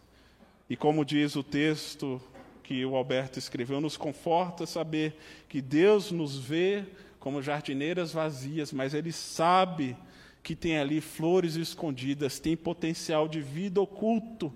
E 0.69 0.77
como 0.77 1.03
diz 1.03 1.35
o 1.35 1.41
texto 1.41 2.21
que 2.61 2.85
o 2.85 2.95
Alberto 2.95 3.39
escreveu 3.39 3.81
nos 3.81 3.97
conforta 3.97 4.67
saber 4.67 5.17
que 5.49 5.61
Deus 5.61 6.11
nos 6.11 6.37
vê 6.37 6.83
como 7.19 7.41
jardineiras 7.41 8.13
vazias, 8.13 8.71
mas 8.71 8.93
Ele 8.93 9.11
sabe 9.11 9.97
que 10.43 10.55
tem 10.55 10.77
ali 10.77 11.01
flores 11.01 11.55
escondidas, 11.55 12.39
tem 12.39 12.55
potencial 12.55 13.27
de 13.27 13.41
vida 13.41 13.81
oculto. 13.81 14.53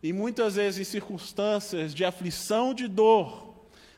E 0.00 0.12
muitas 0.12 0.54
vezes, 0.54 0.80
em 0.80 0.90
circunstâncias 0.90 1.92
de 1.92 2.04
aflição, 2.04 2.72
de 2.72 2.86
dor, 2.86 3.51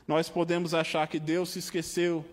nós 0.07 0.29
podemos 0.29 0.73
achar 0.73 1.07
que 1.07 1.19
Deus 1.19 1.49
se 1.49 1.59
esqueceu, 1.59 2.25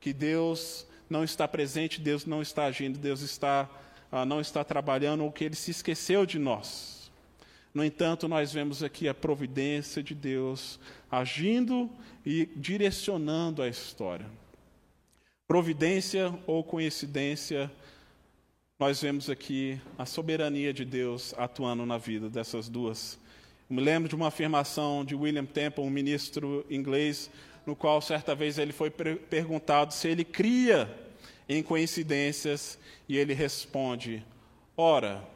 que 0.00 0.12
Deus 0.12 0.86
não 1.08 1.22
está 1.22 1.46
presente, 1.46 2.00
Deus 2.00 2.26
não 2.26 2.42
está 2.42 2.64
agindo, 2.64 2.98
Deus 2.98 3.20
está, 3.20 3.68
ah, 4.10 4.24
não 4.24 4.40
está 4.40 4.64
trabalhando, 4.64 5.22
ou 5.24 5.30
que 5.30 5.44
Ele 5.44 5.54
se 5.54 5.70
esqueceu 5.70 6.26
de 6.26 6.38
nós. 6.38 7.10
No 7.72 7.84
entanto, 7.84 8.28
nós 8.28 8.52
vemos 8.52 8.82
aqui 8.82 9.08
a 9.08 9.14
providência 9.14 10.02
de 10.02 10.14
Deus 10.14 10.78
agindo 11.10 11.90
e 12.24 12.46
direcionando 12.56 13.62
a 13.62 13.68
história. 13.68 14.26
Providência 15.46 16.34
ou 16.46 16.62
coincidência, 16.64 17.70
nós 18.78 19.00
vemos 19.00 19.30
aqui 19.30 19.80
a 19.96 20.04
soberania 20.04 20.72
de 20.72 20.84
Deus 20.84 21.34
atuando 21.38 21.86
na 21.86 21.98
vida 21.98 22.28
dessas 22.28 22.68
duas. 22.68 23.18
Me 23.72 23.80
lembro 23.80 24.06
de 24.06 24.14
uma 24.14 24.26
afirmação 24.26 25.02
de 25.02 25.14
William 25.14 25.46
Temple, 25.46 25.82
um 25.82 25.88
ministro 25.88 26.62
inglês, 26.68 27.30
no 27.64 27.74
qual 27.74 28.02
certa 28.02 28.34
vez 28.34 28.58
ele 28.58 28.70
foi 28.70 28.90
perguntado 28.90 29.94
se 29.94 30.08
ele 30.08 30.26
cria 30.26 30.94
em 31.48 31.62
coincidências 31.62 32.78
e 33.08 33.16
ele 33.16 33.32
responde: 33.32 34.22
Ora, 34.76 35.26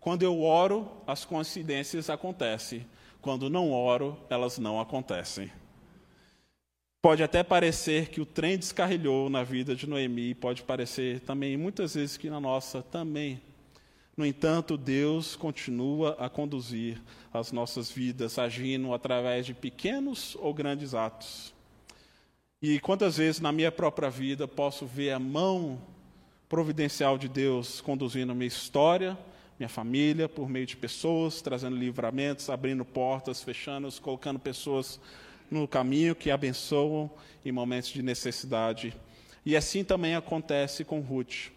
quando 0.00 0.24
eu 0.24 0.42
oro, 0.42 0.90
as 1.06 1.24
coincidências 1.24 2.10
acontecem, 2.10 2.84
quando 3.22 3.48
não 3.48 3.70
oro, 3.70 4.18
elas 4.28 4.58
não 4.58 4.80
acontecem. 4.80 5.52
Pode 7.00 7.22
até 7.22 7.44
parecer 7.44 8.08
que 8.08 8.20
o 8.20 8.26
trem 8.26 8.58
descarrilhou 8.58 9.30
na 9.30 9.44
vida 9.44 9.76
de 9.76 9.88
Noemi, 9.88 10.34
pode 10.34 10.64
parecer 10.64 11.20
também, 11.20 11.56
muitas 11.56 11.94
vezes, 11.94 12.16
que 12.16 12.28
na 12.28 12.40
nossa 12.40 12.82
também. 12.82 13.40
No 14.16 14.24
entanto, 14.24 14.78
Deus 14.78 15.36
continua 15.36 16.16
a 16.18 16.30
conduzir 16.30 17.02
as 17.30 17.52
nossas 17.52 17.90
vidas, 17.90 18.38
agindo 18.38 18.94
através 18.94 19.44
de 19.44 19.52
pequenos 19.52 20.34
ou 20.40 20.54
grandes 20.54 20.94
atos. 20.94 21.52
E 22.62 22.80
quantas 22.80 23.18
vezes 23.18 23.42
na 23.42 23.52
minha 23.52 23.70
própria 23.70 24.08
vida 24.08 24.48
posso 24.48 24.86
ver 24.86 25.10
a 25.10 25.18
mão 25.18 25.78
providencial 26.48 27.18
de 27.18 27.28
Deus 27.28 27.82
conduzindo 27.82 28.34
minha 28.34 28.48
história, 28.48 29.18
minha 29.58 29.68
família, 29.68 30.28
por 30.28 30.48
meio 30.48 30.64
de 30.64 30.78
pessoas, 30.78 31.42
trazendo 31.42 31.76
livramentos, 31.76 32.48
abrindo 32.48 32.86
portas, 32.86 33.42
fechando, 33.42 33.92
colocando 34.00 34.38
pessoas 34.38 34.98
no 35.50 35.68
caminho 35.68 36.14
que 36.14 36.30
abençoam 36.30 37.10
em 37.44 37.52
momentos 37.52 37.90
de 37.90 38.02
necessidade. 38.02 38.96
E 39.44 39.54
assim 39.54 39.84
também 39.84 40.14
acontece 40.14 40.84
com 40.84 41.00
Ruth. 41.00 41.50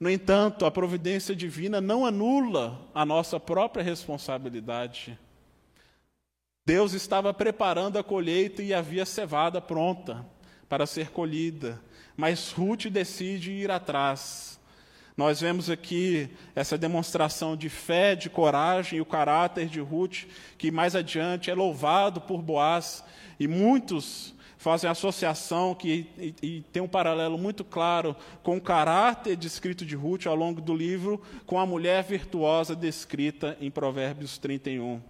No 0.00 0.08
entanto, 0.08 0.64
a 0.64 0.70
providência 0.70 1.34
divina 1.34 1.80
não 1.80 2.06
anula 2.06 2.80
a 2.94 3.04
nossa 3.04 3.40
própria 3.40 3.82
responsabilidade. 3.82 5.18
Deus 6.64 6.92
estava 6.92 7.34
preparando 7.34 7.98
a 7.98 8.04
colheita 8.04 8.62
e 8.62 8.72
havia 8.72 9.04
cevada 9.04 9.60
pronta 9.60 10.24
para 10.68 10.86
ser 10.86 11.10
colhida, 11.10 11.80
mas 12.16 12.52
Ruth 12.52 12.86
decide 12.86 13.50
ir 13.52 13.70
atrás. 13.70 14.60
Nós 15.16 15.40
vemos 15.40 15.68
aqui 15.68 16.30
essa 16.54 16.78
demonstração 16.78 17.56
de 17.56 17.68
fé, 17.68 18.14
de 18.14 18.30
coragem 18.30 18.98
e 18.98 19.00
o 19.00 19.06
caráter 19.06 19.66
de 19.66 19.80
Ruth, 19.80 20.26
que 20.56 20.70
mais 20.70 20.94
adiante 20.94 21.50
é 21.50 21.54
louvado 21.54 22.20
por 22.20 22.40
Boaz, 22.40 23.02
e 23.40 23.48
muitos 23.48 24.32
fazem 24.58 24.90
associação 24.90 25.74
que, 25.74 26.06
e, 26.18 26.34
e, 26.42 26.60
tem 26.72 26.82
um 26.82 26.88
paralelo 26.88 27.38
muito 27.38 27.64
claro 27.64 28.14
com 28.42 28.56
o 28.56 28.60
caráter 28.60 29.36
descrito 29.36 29.86
de 29.86 29.94
Ruth 29.94 30.26
ao 30.26 30.34
longo 30.34 30.60
do 30.60 30.74
livro, 30.74 31.22
com 31.46 31.58
a 31.58 31.64
mulher 31.64 32.02
virtuosa 32.02 32.76
descrita 32.76 33.56
em 33.60 33.70
Provérbios 33.70 34.36
31. 34.36 35.00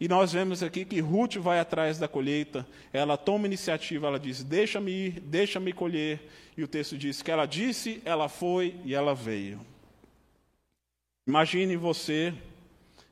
E 0.00 0.06
nós 0.06 0.32
vemos 0.32 0.62
aqui 0.62 0.84
que 0.84 1.00
Ruth 1.00 1.36
vai 1.36 1.58
atrás 1.58 1.98
da 1.98 2.06
colheita, 2.06 2.64
ela 2.92 3.16
toma 3.16 3.46
iniciativa, 3.46 4.06
ela 4.06 4.18
diz: 4.18 4.44
Deixa-me 4.44 4.92
ir, 4.92 5.20
deixa-me 5.20 5.72
colher. 5.72 6.20
E 6.56 6.62
o 6.62 6.68
texto 6.68 6.96
diz 6.96 7.20
que 7.20 7.30
ela 7.30 7.46
disse, 7.46 8.00
ela 8.04 8.28
foi 8.28 8.76
e 8.84 8.94
ela 8.94 9.14
veio. 9.14 9.60
Imagine 11.26 11.76
você 11.76 12.32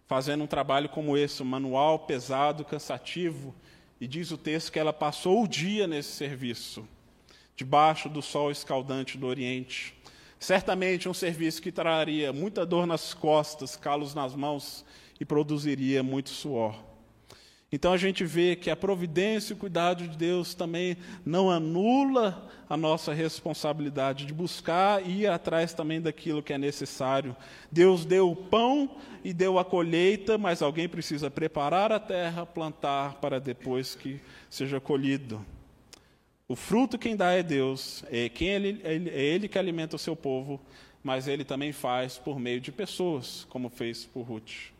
fazendo 0.06 0.44
um 0.44 0.46
trabalho 0.46 0.88
como 0.88 1.16
esse, 1.16 1.42
um 1.42 1.46
manual 1.46 2.00
pesado, 2.00 2.64
cansativo, 2.64 3.54
e 4.00 4.06
diz 4.06 4.30
o 4.30 4.36
texto 4.36 4.70
que 4.70 4.78
ela 4.78 4.92
passou 4.92 5.42
o 5.42 5.48
dia 5.48 5.86
nesse 5.86 6.12
serviço, 6.12 6.86
debaixo 7.56 8.08
do 8.08 8.20
sol 8.20 8.50
escaldante 8.50 9.16
do 9.16 9.26
Oriente. 9.26 9.94
Certamente 10.38 11.08
um 11.08 11.14
serviço 11.14 11.62
que 11.62 11.72
traria 11.72 12.32
muita 12.32 12.66
dor 12.66 12.86
nas 12.86 13.14
costas, 13.14 13.74
calos 13.74 14.14
nas 14.14 14.34
mãos 14.34 14.84
e 15.18 15.24
produziria 15.24 16.02
muito 16.02 16.30
suor. 16.30 16.85
Então 17.70 17.92
a 17.92 17.96
gente 17.96 18.24
vê 18.24 18.54
que 18.54 18.70
a 18.70 18.76
providência 18.76 19.52
e 19.52 19.56
o 19.56 19.58
cuidado 19.58 20.06
de 20.06 20.16
Deus 20.16 20.54
também 20.54 20.96
não 21.24 21.50
anula 21.50 22.48
a 22.68 22.76
nossa 22.76 23.12
responsabilidade 23.12 24.24
de 24.24 24.32
buscar 24.32 25.04
e 25.04 25.22
ir 25.22 25.26
atrás 25.26 25.74
também 25.74 26.00
daquilo 26.00 26.42
que 26.42 26.52
é 26.52 26.58
necessário. 26.58 27.36
Deus 27.70 28.04
deu 28.04 28.30
o 28.30 28.36
pão 28.36 28.96
e 29.24 29.32
deu 29.32 29.58
a 29.58 29.64
colheita, 29.64 30.38
mas 30.38 30.62
alguém 30.62 30.88
precisa 30.88 31.28
preparar 31.28 31.90
a 31.90 31.98
terra, 31.98 32.46
plantar 32.46 33.14
para 33.14 33.40
depois 33.40 33.96
que 33.96 34.20
seja 34.48 34.80
colhido. 34.80 35.44
O 36.48 36.54
fruto 36.54 36.96
quem 36.96 37.16
dá 37.16 37.32
é 37.32 37.42
Deus, 37.42 38.04
é, 38.08 38.28
quem 38.28 38.48
ele, 38.48 38.80
é 38.84 38.94
Ele 38.94 39.48
que 39.48 39.58
alimenta 39.58 39.96
o 39.96 39.98
seu 39.98 40.14
povo, 40.14 40.60
mas 41.02 41.26
Ele 41.26 41.44
também 41.44 41.72
faz 41.72 42.16
por 42.16 42.38
meio 42.38 42.60
de 42.60 42.70
pessoas, 42.70 43.44
como 43.50 43.68
fez 43.68 44.04
por 44.04 44.22
Ruth. 44.22 44.75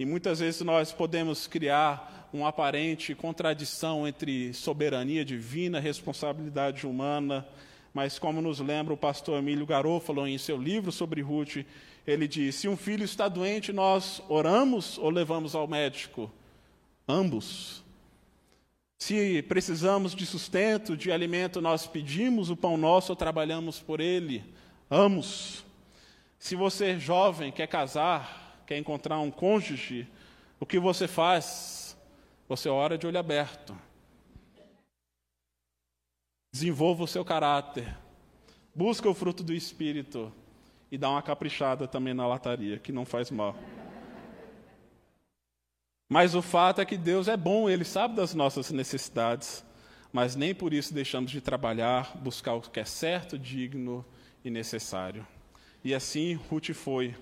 E 0.00 0.06
muitas 0.06 0.40
vezes 0.40 0.62
nós 0.62 0.92
podemos 0.92 1.46
criar 1.46 2.30
uma 2.32 2.48
aparente 2.48 3.14
contradição 3.14 4.08
entre 4.08 4.50
soberania 4.54 5.22
divina, 5.22 5.78
responsabilidade 5.78 6.86
humana, 6.86 7.46
mas 7.92 8.18
como 8.18 8.40
nos 8.40 8.60
lembra 8.60 8.94
o 8.94 8.96
pastor 8.96 9.38
Emílio 9.38 9.66
Garofalo 9.66 10.26
em 10.26 10.38
seu 10.38 10.56
livro 10.56 10.90
sobre 10.90 11.20
Ruth, 11.20 11.66
ele 12.06 12.26
diz: 12.26 12.54
se 12.54 12.66
um 12.66 12.78
filho 12.78 13.04
está 13.04 13.28
doente, 13.28 13.74
nós 13.74 14.22
oramos 14.26 14.96
ou 14.96 15.10
levamos 15.10 15.54
ao 15.54 15.68
médico? 15.68 16.32
Ambos. 17.06 17.84
Se 18.96 19.42
precisamos 19.42 20.14
de 20.14 20.24
sustento, 20.24 20.96
de 20.96 21.12
alimento, 21.12 21.60
nós 21.60 21.86
pedimos 21.86 22.48
o 22.48 22.56
pão 22.56 22.78
nosso 22.78 23.12
ou 23.12 23.16
trabalhamos 23.16 23.80
por 23.80 24.00
ele? 24.00 24.42
Ambos. 24.90 25.62
Se 26.38 26.56
você 26.56 26.98
jovem 26.98 27.52
quer 27.52 27.66
casar, 27.66 28.39
quer 28.70 28.78
encontrar 28.78 29.18
um 29.18 29.32
cônjuge, 29.32 30.06
o 30.60 30.64
que 30.64 30.78
você 30.78 31.08
faz? 31.08 31.98
Você 32.48 32.68
ora 32.68 32.96
de 32.96 33.04
olho 33.04 33.18
aberto. 33.18 33.76
Desenvolva 36.52 37.02
o 37.02 37.08
seu 37.08 37.24
caráter. 37.24 37.98
Busca 38.72 39.08
o 39.08 39.14
fruto 39.14 39.42
do 39.42 39.52
Espírito. 39.52 40.32
E 40.88 40.96
dá 40.96 41.10
uma 41.10 41.20
caprichada 41.20 41.88
também 41.88 42.14
na 42.14 42.28
lataria, 42.28 42.78
que 42.78 42.92
não 42.92 43.04
faz 43.04 43.28
mal. 43.28 43.56
Mas 46.08 46.36
o 46.36 46.42
fato 46.42 46.80
é 46.80 46.84
que 46.84 46.96
Deus 46.96 47.26
é 47.26 47.36
bom, 47.36 47.68
Ele 47.68 47.84
sabe 47.84 48.14
das 48.14 48.34
nossas 48.34 48.70
necessidades. 48.70 49.64
Mas 50.12 50.36
nem 50.36 50.54
por 50.54 50.72
isso 50.72 50.94
deixamos 50.94 51.32
de 51.32 51.40
trabalhar, 51.40 52.16
buscar 52.18 52.54
o 52.54 52.60
que 52.60 52.78
é 52.78 52.84
certo, 52.84 53.36
digno 53.36 54.06
e 54.44 54.50
necessário. 54.50 55.26
E 55.82 55.92
assim 55.92 56.34
Ruth 56.34 56.72
foi. 56.72 57.16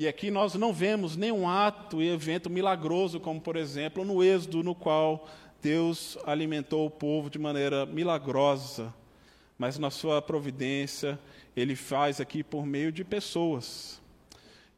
E 0.00 0.06
aqui 0.06 0.30
nós 0.30 0.54
não 0.54 0.72
vemos 0.72 1.16
nenhum 1.16 1.48
ato 1.48 2.00
e 2.00 2.08
evento 2.08 2.48
milagroso, 2.48 3.18
como 3.18 3.40
por 3.40 3.56
exemplo 3.56 4.04
no 4.04 4.22
Êxodo, 4.22 4.62
no 4.62 4.72
qual 4.72 5.26
Deus 5.60 6.16
alimentou 6.24 6.86
o 6.86 6.90
povo 6.90 7.28
de 7.28 7.36
maneira 7.36 7.84
milagrosa, 7.84 8.94
mas 9.58 9.76
na 9.76 9.90
sua 9.90 10.22
providência 10.22 11.18
ele 11.56 11.74
faz 11.74 12.20
aqui 12.20 12.44
por 12.44 12.64
meio 12.64 12.92
de 12.92 13.02
pessoas. 13.02 14.00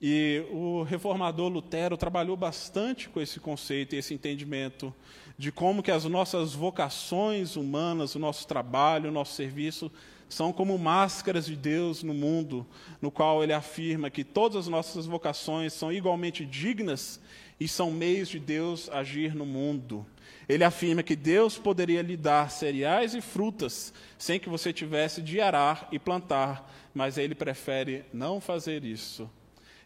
E 0.01 0.43
o 0.51 0.85
reformador 0.85 1.51
Lutero 1.51 1.99
trabalhou 1.99 2.35
bastante 2.35 3.11
com 3.11 3.21
esse 3.21 3.39
conceito 3.39 3.95
e 3.95 3.99
esse 3.99 4.15
entendimento 4.15 4.91
de 5.37 5.53
como 5.53 5.83
que 5.83 5.91
as 5.91 6.07
nossas 6.07 6.55
vocações 6.55 7.57
humanas, 7.57 8.15
o 8.15 8.19
nosso 8.19 8.49
trabalho, 8.49 9.11
o 9.11 9.13
nosso 9.13 9.35
serviço 9.35 9.93
são 10.31 10.53
como 10.53 10.79
máscaras 10.79 11.45
de 11.45 11.57
Deus 11.57 12.03
no 12.03 12.15
mundo, 12.15 12.67
no 13.03 13.11
qual 13.11 13.43
ele 13.43 13.53
afirma 13.53 14.09
que 14.09 14.25
todas 14.25 14.57
as 14.57 14.69
nossas 14.69 15.05
vocações 15.05 15.73
são 15.73 15.93
igualmente 15.93 16.47
dignas 16.47 17.21
e 17.59 17.67
são 17.67 17.91
meios 17.91 18.29
de 18.29 18.39
Deus 18.39 18.89
agir 18.89 19.35
no 19.35 19.45
mundo. 19.45 20.07
Ele 20.49 20.65
afirma 20.65 21.03
que 21.03 21.17
Deus 21.17 21.59
poderia 21.59 22.01
lhe 22.01 22.17
dar 22.17 22.51
cereais 22.51 23.15
e 23.15 23.21
frutas 23.21 23.93
sem 24.17 24.39
que 24.39 24.49
você 24.49 24.73
tivesse 24.73 25.21
de 25.21 25.41
arar 25.41 25.89
e 25.91 25.99
plantar, 25.99 26.73
mas 26.95 27.19
ele 27.19 27.35
prefere 27.35 28.05
não 28.13 28.41
fazer 28.41 28.85
isso. 28.85 29.29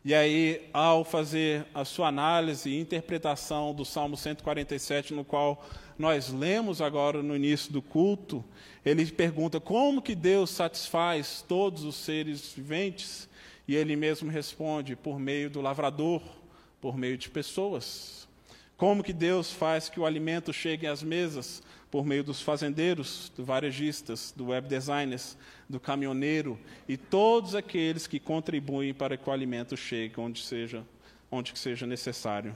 E 0.05 0.13
aí, 0.13 0.69
ao 0.71 1.03
fazer 1.03 1.65
a 1.73 1.83
sua 1.83 2.09
análise 2.09 2.69
e 2.69 2.79
interpretação 2.79 3.75
do 3.75 3.87
Salmo 3.87 4.19
147, 4.19 5.15
no 5.15 5.25
qual 5.25 5.67
nós 5.99 6.31
lemos 6.31 6.81
agora 6.81 7.23
no 7.23 7.37
início 7.37 7.73
do 7.73 7.81
culto, 7.81 8.45
ele 8.85 9.07
pergunta 9.07 9.61
como 9.61 10.03
que 10.03 10.15
Deus 10.15 10.51
satisfaz 10.51 11.45
todos 11.47 11.85
os 11.85 11.97
seres 11.97 12.53
viventes, 12.53 13.29
e 13.67 13.75
ele 13.75 13.97
mesmo 13.97 14.31
responde 14.31 14.95
por 14.95 15.19
meio 15.19 15.49
do 15.49 15.61
lavrador, 15.61 16.23
por 16.81 16.97
meio 16.97 17.17
de 17.17 17.31
pessoas. 17.31 18.29
Como 18.77 19.03
que 19.03 19.13
Deus 19.13 19.53
faz 19.53 19.89
que 19.89 19.99
o 20.01 20.05
alimento 20.05 20.53
chegue 20.53 20.87
às 20.87 21.03
mesas? 21.03 21.63
Por 21.91 22.05
meio 22.05 22.25
dos 22.25 22.43
fazendeiros, 22.43 23.33
dos 23.37 23.47
varejistas, 23.47 24.35
do 24.37 24.47
web 24.47 24.69
designers, 24.69 25.39
do 25.69 25.79
caminhoneiro 25.79 26.59
e 26.89 26.97
todos 26.97 27.55
aqueles 27.55 28.07
que 28.07 28.19
contribuem 28.19 28.93
para 28.93 29.17
que 29.17 29.31
o 29.31 29.33
alimento 29.33 29.77
chegue 29.77 30.21
onde 30.21 30.43
seja, 30.43 30.85
onde 31.31 31.57
seja 31.57 31.87
necessário. 31.87 32.55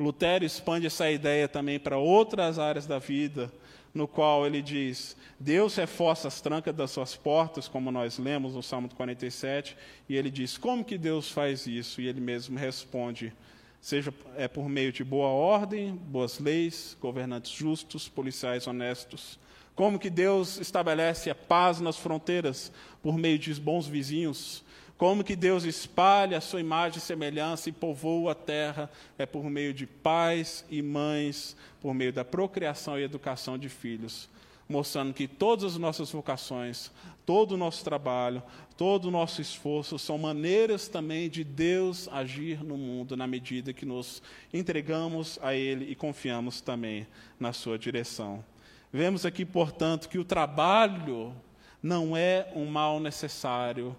Lutero 0.00 0.46
expande 0.46 0.86
essa 0.86 1.10
ideia 1.10 1.46
também 1.46 1.78
para 1.78 1.98
outras 1.98 2.58
áreas 2.58 2.86
da 2.86 2.98
vida, 2.98 3.52
no 3.92 4.08
qual 4.08 4.46
ele 4.46 4.62
diz: 4.62 5.14
Deus 5.38 5.76
reforça 5.76 6.26
as 6.26 6.40
trancas 6.40 6.74
das 6.74 6.90
suas 6.90 7.14
portas, 7.14 7.68
como 7.68 7.90
nós 7.92 8.18
lemos 8.18 8.54
no 8.54 8.62
Salmo 8.62 8.88
47, 8.88 9.76
e 10.08 10.16
ele 10.16 10.30
diz: 10.30 10.56
Como 10.56 10.82
que 10.82 10.96
Deus 10.96 11.30
faz 11.30 11.66
isso? 11.66 12.00
E 12.00 12.08
ele 12.08 12.18
mesmo 12.18 12.58
responde: 12.58 13.30
Seja 13.78 14.12
é 14.38 14.48
por 14.48 14.70
meio 14.70 14.90
de 14.90 15.04
boa 15.04 15.28
ordem, 15.28 15.94
boas 15.94 16.38
leis, 16.38 16.96
governantes 16.98 17.52
justos, 17.52 18.08
policiais 18.08 18.66
honestos, 18.66 19.38
como 19.74 19.98
que 19.98 20.08
Deus 20.08 20.58
estabelece 20.58 21.28
a 21.28 21.34
paz 21.34 21.78
nas 21.78 21.98
fronteiras 21.98 22.72
por 23.02 23.18
meio 23.18 23.38
de 23.38 23.52
bons 23.54 23.86
vizinhos, 23.86 24.64
como 25.00 25.24
que 25.24 25.34
Deus 25.34 25.64
espalha 25.64 26.36
a 26.36 26.42
sua 26.42 26.60
imagem 26.60 26.98
e 26.98 27.00
semelhança 27.00 27.70
e 27.70 27.72
povoa 27.72 28.32
a 28.32 28.34
terra 28.34 28.90
é 29.16 29.24
por 29.24 29.44
meio 29.44 29.72
de 29.72 29.86
pais 29.86 30.62
e 30.68 30.82
mães, 30.82 31.56
por 31.80 31.94
meio 31.94 32.12
da 32.12 32.22
procriação 32.22 32.98
e 32.98 33.02
educação 33.02 33.56
de 33.56 33.70
filhos, 33.70 34.28
mostrando 34.68 35.14
que 35.14 35.26
todas 35.26 35.64
as 35.64 35.78
nossas 35.78 36.12
vocações, 36.12 36.90
todo 37.24 37.52
o 37.52 37.56
nosso 37.56 37.82
trabalho, 37.82 38.42
todo 38.76 39.06
o 39.06 39.10
nosso 39.10 39.40
esforço 39.40 39.98
são 39.98 40.18
maneiras 40.18 40.86
também 40.86 41.30
de 41.30 41.44
Deus 41.44 42.06
agir 42.12 42.62
no 42.62 42.76
mundo 42.76 43.16
na 43.16 43.26
medida 43.26 43.72
que 43.72 43.86
nos 43.86 44.22
entregamos 44.52 45.38
a 45.40 45.54
Ele 45.54 45.90
e 45.90 45.94
confiamos 45.94 46.60
também 46.60 47.06
na 47.38 47.54
Sua 47.54 47.78
direção. 47.78 48.44
Vemos 48.92 49.24
aqui, 49.24 49.46
portanto, 49.46 50.10
que 50.10 50.18
o 50.18 50.26
trabalho 50.26 51.34
não 51.82 52.14
é 52.14 52.52
um 52.54 52.66
mal 52.66 53.00
necessário, 53.00 53.96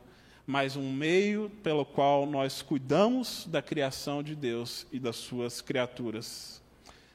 mas 0.52 0.76
um 0.76 0.92
meio 0.92 1.50
pelo 1.64 1.86
qual 1.86 2.26
nós 2.26 2.62
cuidamos 2.62 3.48
da 3.48 3.62
criação 3.62 4.22
de 4.22 4.36
Deus 4.36 4.86
e 4.92 5.00
das 5.00 5.16
suas 5.16 5.62
criaturas. 5.62 6.62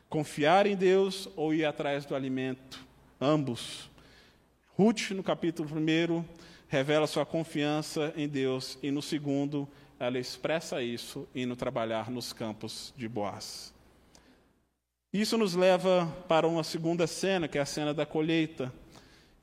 Confiar 0.09 0.67
em 0.67 0.75
Deus 0.75 1.29
ou 1.37 1.53
ir 1.53 1.67
atrás 1.67 2.07
do 2.07 2.15
alimento, 2.15 2.83
ambos. 3.21 3.91
Ruth, 4.75 5.11
no 5.11 5.23
capítulo 5.23 5.69
1, 5.69 6.25
revela 6.67 7.07
sua 7.07 7.27
confiança 7.27 8.11
em 8.17 8.27
Deus, 8.27 8.79
e 8.83 8.91
no 8.91 9.03
segundo, 9.03 9.69
ela 10.01 10.19
expressa 10.19 10.81
isso 10.81 11.29
indo 11.35 11.55
trabalhar 11.55 12.11
nos 12.11 12.33
campos 12.33 12.95
de 12.97 13.07
Boaz. 13.07 13.71
Isso 15.13 15.37
nos 15.37 15.55
leva 15.55 16.07
para 16.27 16.49
uma 16.49 16.65
segunda 16.65 17.07
cena, 17.07 17.47
que 17.47 17.59
é 17.59 17.61
a 17.61 17.67
cena 17.67 17.93
da 17.93 18.07
colheita 18.07 18.73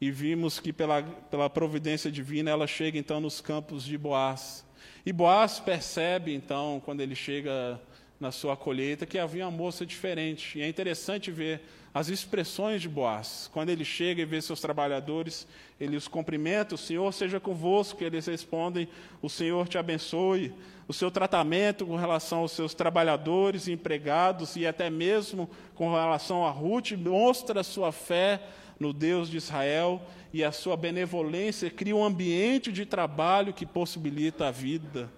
e 0.03 0.11
vimos 0.11 0.59
que 0.59 0.73
pela, 0.73 1.01
pela 1.01 1.49
providência 1.49 2.11
divina 2.11 2.51
ela 2.51 2.67
chega 2.67 2.97
então 2.97 3.21
nos 3.21 3.39
campos 3.39 3.85
de 3.85 3.97
Boaz. 3.97 4.65
E 5.05 5.13
Boaz 5.13 5.61
percebe 5.61 6.33
então, 6.33 6.81
quando 6.83 6.99
ele 6.99 7.15
chega 7.15 7.79
na 8.19 8.29
sua 8.29 8.57
colheita, 8.57 9.05
que 9.05 9.17
havia 9.17 9.45
uma 9.45 9.57
moça 9.57 9.85
diferente. 9.85 10.59
E 10.59 10.61
é 10.61 10.67
interessante 10.67 11.31
ver 11.31 11.61
as 11.93 12.09
expressões 12.09 12.81
de 12.81 12.89
Boaz. 12.89 13.49
Quando 13.53 13.69
ele 13.69 13.85
chega 13.85 14.21
e 14.21 14.25
vê 14.25 14.41
seus 14.41 14.59
trabalhadores, 14.59 15.47
ele 15.79 15.95
os 15.95 16.09
cumprimenta, 16.09 16.75
o 16.75 16.77
Senhor 16.77 17.13
seja 17.13 17.39
convosco, 17.39 18.03
eles 18.03 18.25
respondem, 18.25 18.89
o 19.21 19.29
Senhor 19.29 19.69
te 19.69 19.77
abençoe. 19.77 20.53
O 20.85 20.91
seu 20.91 21.09
tratamento 21.09 21.85
com 21.85 21.95
relação 21.95 22.39
aos 22.39 22.51
seus 22.51 22.73
trabalhadores, 22.73 23.69
empregados 23.69 24.57
e 24.57 24.67
até 24.67 24.89
mesmo 24.89 25.49
com 25.75 25.93
relação 25.93 26.45
a 26.45 26.49
Ruth 26.49 26.91
mostra 26.91 27.63
sua 27.63 27.93
fé 27.93 28.41
no 28.79 28.93
Deus 28.93 29.29
de 29.29 29.37
Israel 29.37 30.01
e 30.33 30.43
a 30.43 30.51
sua 30.51 30.75
benevolência 30.75 31.69
cria 31.69 31.95
um 31.95 32.03
ambiente 32.03 32.71
de 32.71 32.85
trabalho 32.85 33.53
que 33.53 33.65
possibilita 33.65 34.47
a 34.47 34.51
vida. 34.51 35.09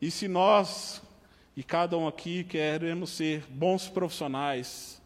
E 0.00 0.10
se 0.10 0.28
nós, 0.28 1.02
e 1.56 1.62
cada 1.62 1.96
um 1.96 2.06
aqui, 2.06 2.44
queremos 2.44 3.10
ser 3.10 3.44
bons 3.48 3.88
profissionais, 3.88 5.00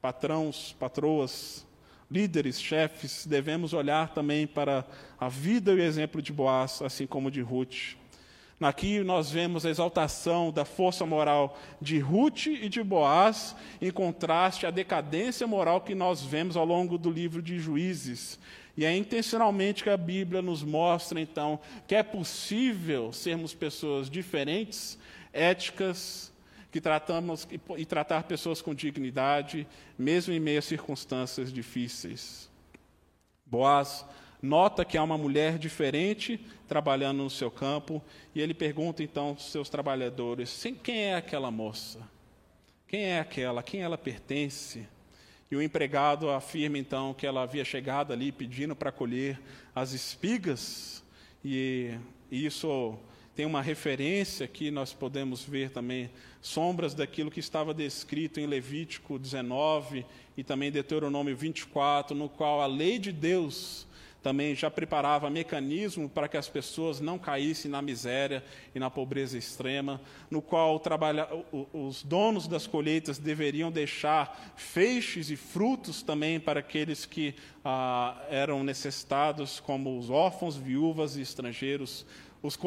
patrões, 0.00 0.72
patroas, 0.78 1.66
líderes, 2.10 2.60
chefes, 2.60 3.26
devemos 3.26 3.72
olhar 3.72 4.12
também 4.12 4.46
para 4.46 4.84
a 5.18 5.28
vida 5.28 5.72
e 5.72 5.76
o 5.76 5.82
exemplo 5.82 6.22
de 6.22 6.32
Boaz, 6.32 6.80
assim 6.82 7.06
como 7.06 7.30
de 7.30 7.40
Ruth. 7.40 7.96
Aqui 8.64 9.00
nós 9.00 9.30
vemos 9.30 9.66
a 9.66 9.68
exaltação 9.68 10.50
da 10.50 10.64
força 10.64 11.04
moral 11.04 11.60
de 11.82 11.98
Ruth 11.98 12.46
e 12.46 12.66
de 12.66 12.82
Boaz, 12.82 13.54
em 13.78 13.90
contraste 13.90 14.64
à 14.64 14.70
decadência 14.70 15.46
moral 15.46 15.82
que 15.82 15.94
nós 15.94 16.22
vemos 16.22 16.56
ao 16.56 16.64
longo 16.64 16.96
do 16.96 17.10
livro 17.10 17.42
de 17.42 17.58
Juízes. 17.58 18.38
E 18.74 18.86
é 18.86 18.96
intencionalmente 18.96 19.82
que 19.82 19.90
a 19.90 19.98
Bíblia 19.98 20.40
nos 20.40 20.62
mostra, 20.62 21.20
então, 21.20 21.60
que 21.86 21.94
é 21.94 22.02
possível 22.02 23.12
sermos 23.12 23.52
pessoas 23.52 24.08
diferentes, 24.08 24.98
éticas, 25.30 26.32
que 26.72 26.80
tratamos 26.80 27.46
e 27.76 27.84
tratar 27.84 28.22
pessoas 28.22 28.62
com 28.62 28.74
dignidade, 28.74 29.66
mesmo 29.98 30.32
em 30.32 30.40
meio 30.40 30.60
a 30.60 30.62
circunstâncias 30.62 31.52
difíceis. 31.52 32.48
Boaz 33.44 34.06
nota 34.44 34.84
que 34.84 34.98
há 34.98 35.02
uma 35.02 35.16
mulher 35.16 35.58
diferente 35.58 36.38
trabalhando 36.68 37.22
no 37.22 37.30
seu 37.30 37.50
campo, 37.50 38.02
e 38.34 38.40
ele 38.40 38.54
pergunta 38.54 39.02
então 39.02 39.28
aos 39.28 39.50
seus 39.50 39.68
trabalhadores: 39.68 40.64
quem 40.82 41.04
é 41.04 41.16
aquela 41.16 41.50
moça? 41.50 42.00
Quem 42.86 43.04
é 43.04 43.18
aquela? 43.18 43.62
Quem 43.62 43.80
ela 43.80 43.98
pertence? 43.98 44.86
E 45.50 45.56
o 45.56 45.62
empregado 45.62 46.30
afirma 46.30 46.78
então 46.78 47.14
que 47.14 47.26
ela 47.26 47.42
havia 47.42 47.64
chegado 47.64 48.12
ali 48.12 48.30
pedindo 48.30 48.76
para 48.76 48.92
colher 48.92 49.40
as 49.74 49.92
espigas, 49.92 51.02
e 51.44 51.98
isso 52.30 52.98
tem 53.34 53.46
uma 53.46 53.60
referência 53.60 54.46
que 54.46 54.70
nós 54.70 54.92
podemos 54.92 55.42
ver 55.42 55.70
também, 55.70 56.10
sombras 56.40 56.94
daquilo 56.94 57.30
que 57.30 57.40
estava 57.40 57.74
descrito 57.74 58.38
em 58.38 58.46
Levítico 58.46 59.18
19 59.18 60.06
e 60.36 60.44
também 60.44 60.70
Deuteronômio 60.70 61.36
24, 61.36 62.16
no 62.16 62.28
qual 62.28 62.60
a 62.60 62.66
lei 62.66 62.98
de 62.98 63.10
Deus 63.10 63.86
também 64.24 64.54
já 64.54 64.70
preparava 64.70 65.28
mecanismo 65.28 66.08
para 66.08 66.26
que 66.26 66.38
as 66.38 66.48
pessoas 66.48 66.98
não 66.98 67.18
caíssem 67.18 67.70
na 67.70 67.82
miséria 67.82 68.42
e 68.74 68.78
na 68.80 68.88
pobreza 68.88 69.36
extrema, 69.36 70.00
no 70.30 70.40
qual 70.40 70.80
trabalha, 70.80 71.28
os 71.74 72.02
donos 72.02 72.48
das 72.48 72.66
colheitas 72.66 73.18
deveriam 73.18 73.70
deixar 73.70 74.54
feixes 74.56 75.28
e 75.28 75.36
frutos 75.36 76.02
também 76.02 76.40
para 76.40 76.60
aqueles 76.60 77.04
que 77.04 77.34
ah, 77.62 78.24
eram 78.30 78.64
necessitados, 78.64 79.60
como 79.60 79.98
os 79.98 80.08
órfãos, 80.08 80.56
viúvas 80.56 81.18
e 81.18 81.20
estrangeiros, 81.20 82.06
os, 82.44 82.58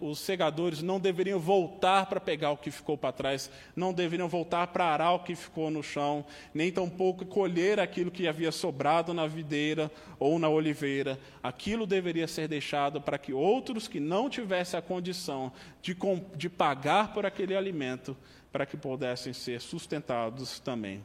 os 0.00 0.18
segadores 0.18 0.82
não 0.82 0.98
deveriam 0.98 1.38
voltar 1.38 2.06
para 2.06 2.20
pegar 2.20 2.50
o 2.50 2.56
que 2.56 2.72
ficou 2.72 2.98
para 2.98 3.12
trás, 3.12 3.48
não 3.76 3.94
deveriam 3.94 4.28
voltar 4.28 4.66
para 4.66 4.86
arar 4.86 5.12
o 5.12 5.20
que 5.20 5.36
ficou 5.36 5.70
no 5.70 5.80
chão, 5.80 6.26
nem 6.52 6.72
tampouco 6.72 7.24
colher 7.24 7.78
aquilo 7.78 8.10
que 8.10 8.26
havia 8.26 8.50
sobrado 8.50 9.14
na 9.14 9.28
videira 9.28 9.88
ou 10.18 10.40
na 10.40 10.48
oliveira. 10.48 11.20
Aquilo 11.40 11.86
deveria 11.86 12.26
ser 12.26 12.48
deixado 12.48 13.00
para 13.00 13.16
que 13.16 13.32
outros 13.32 13.86
que 13.86 14.00
não 14.00 14.28
tivessem 14.28 14.76
a 14.76 14.82
condição 14.82 15.52
de, 15.80 15.96
de 16.34 16.48
pagar 16.48 17.12
por 17.12 17.24
aquele 17.24 17.54
alimento, 17.54 18.16
para 18.50 18.66
que 18.66 18.76
pudessem 18.76 19.32
ser 19.32 19.60
sustentados 19.60 20.58
também. 20.58 21.00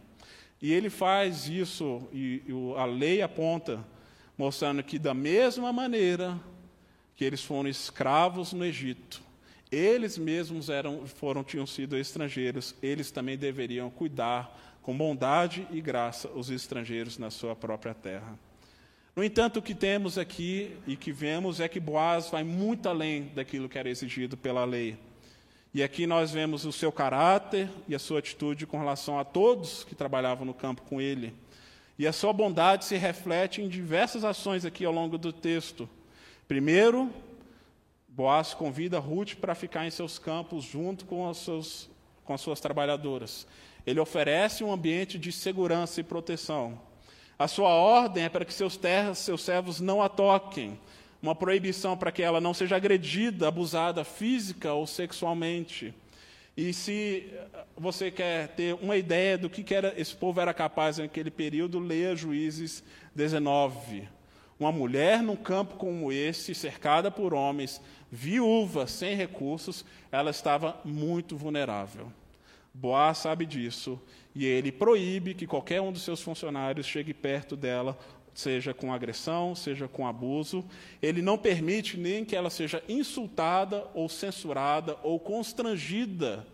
E 0.59 0.73
ele 0.73 0.89
faz 0.89 1.47
isso, 1.47 2.09
e 2.11 2.41
a 2.77 2.85
lei 2.85 3.21
aponta, 3.21 3.85
mostrando 4.35 4.81
que 4.81 4.97
da 4.97 5.13
mesma 5.13 5.71
maneira 5.71 6.39
que 7.17 7.25
eles 7.25 7.43
foram 7.43 7.67
escravos 7.67 8.53
no 8.53 8.63
Egito. 8.63 9.21
Eles 9.69 10.17
mesmos 10.17 10.69
eram, 10.69 11.05
foram, 11.07 11.43
tinham 11.43 11.67
sido 11.67 11.97
estrangeiros, 11.97 12.73
eles 12.81 13.11
também 13.11 13.35
deveriam 13.35 13.89
cuidar 13.89 14.77
com 14.81 14.95
bondade 14.95 15.67
e 15.71 15.81
graça 15.81 16.29
os 16.29 16.49
estrangeiros 16.49 17.17
na 17.17 17.29
sua 17.29 17.53
própria 17.55 17.93
terra. 17.93 18.39
No 19.13 19.23
entanto, 19.23 19.57
o 19.57 19.61
que 19.61 19.73
temos 19.73 20.17
aqui 20.17 20.77
e 20.85 20.95
que 20.95 21.11
vemos 21.11 21.59
é 21.59 21.67
que 21.67 21.79
Boaz 21.79 22.29
vai 22.29 22.43
muito 22.43 22.87
além 22.87 23.31
daquilo 23.33 23.67
que 23.67 23.79
era 23.79 23.89
exigido 23.89 24.37
pela 24.37 24.63
lei. 24.63 24.95
E 25.73 25.81
aqui 25.81 26.05
nós 26.07 26.31
vemos 26.31 26.65
o 26.65 26.71
seu 26.71 26.91
caráter 26.91 27.67
e 27.87 27.95
a 27.95 27.99
sua 27.99 28.19
atitude 28.19 28.67
com 28.67 28.77
relação 28.77 29.19
a 29.19 29.25
todos 29.25 29.83
que 29.83 29.95
trabalhavam 29.95 30.45
no 30.45 30.53
campo 30.53 30.83
com 30.83 31.01
ele. 31.01 31.33
E 31.97 32.05
a 32.05 32.13
sua 32.13 32.31
bondade 32.31 32.85
se 32.85 32.95
reflete 32.95 33.59
em 33.59 33.67
diversas 33.67 34.23
ações 34.23 34.65
aqui 34.65 34.85
ao 34.85 34.93
longo 34.93 35.17
do 35.17 35.33
texto. 35.33 35.89
Primeiro, 36.47 37.11
Boaz 38.07 38.53
convida 38.53 38.97
Ruth 38.99 39.35
para 39.35 39.53
ficar 39.53 39.85
em 39.85 39.91
seus 39.91 40.17
campos 40.17 40.63
junto 40.63 41.05
com, 41.05 41.29
com 42.23 42.33
as 42.33 42.41
suas 42.41 42.59
trabalhadoras. 42.59 43.45
Ele 43.85 43.99
oferece 43.99 44.63
um 44.63 44.71
ambiente 44.71 45.19
de 45.19 45.31
segurança 45.31 45.99
e 45.99 46.03
proteção. 46.03 46.79
A 47.37 47.47
sua 47.47 47.69
ordem 47.69 48.23
é 48.23 48.29
para 48.29 48.43
que 48.45 48.53
seus 48.53 48.75
terras, 48.75 49.19
seus 49.19 49.43
servos 49.43 49.79
não 49.79 50.01
a 50.01 50.09
toquem. 50.09 50.79
Uma 51.21 51.35
proibição 51.35 51.95
para 51.95 52.11
que 52.11 52.23
ela 52.23 52.41
não 52.41 52.53
seja 52.53 52.75
agredida, 52.75 53.47
abusada 53.47 54.03
física 54.03 54.73
ou 54.73 54.87
sexualmente. 54.87 55.93
E 56.55 56.73
se 56.73 57.31
você 57.77 58.09
quer 58.09 58.47
ter 58.49 58.73
uma 58.81 58.97
ideia 58.97 59.37
do 59.37 59.49
que 59.49 59.75
era, 59.75 59.93
esse 59.95 60.15
povo 60.15 60.41
era 60.41 60.53
capaz 60.53 60.97
naquele 60.97 61.29
período, 61.29 61.77
leia 61.77 62.15
Juízes 62.15 62.83
19. 63.13 64.16
Uma 64.59 64.71
mulher 64.71 65.21
num 65.21 65.35
campo 65.35 65.75
como 65.75 66.11
esse, 66.11 66.55
cercada 66.55 67.11
por 67.11 67.33
homens, 67.33 67.79
viúva, 68.11 68.87
sem 68.87 69.15
recursos, 69.15 69.85
ela 70.11 70.31
estava 70.31 70.79
muito 70.83 71.37
vulnerável. 71.37 72.11
Boaz 72.73 73.19
sabe 73.19 73.45
disso 73.45 73.99
e 74.35 74.45
ele 74.45 74.71
proíbe 74.71 75.33
que 75.33 75.47
qualquer 75.47 75.81
um 75.81 75.91
dos 75.91 76.03
seus 76.03 76.21
funcionários 76.21 76.85
chegue 76.85 77.13
perto 77.13 77.55
dela, 77.55 77.97
seja 78.33 78.73
com 78.73 78.93
agressão, 78.93 79.55
seja 79.55 79.87
com 79.87 80.07
abuso. 80.07 80.63
Ele 81.01 81.21
não 81.21 81.37
permite 81.37 81.97
nem 81.97 82.23
que 82.23 82.35
ela 82.35 82.49
seja 82.49 82.83
insultada 82.87 83.87
ou 83.95 84.07
censurada 84.07 84.97
ou 85.01 85.19
constrangida 85.19 86.45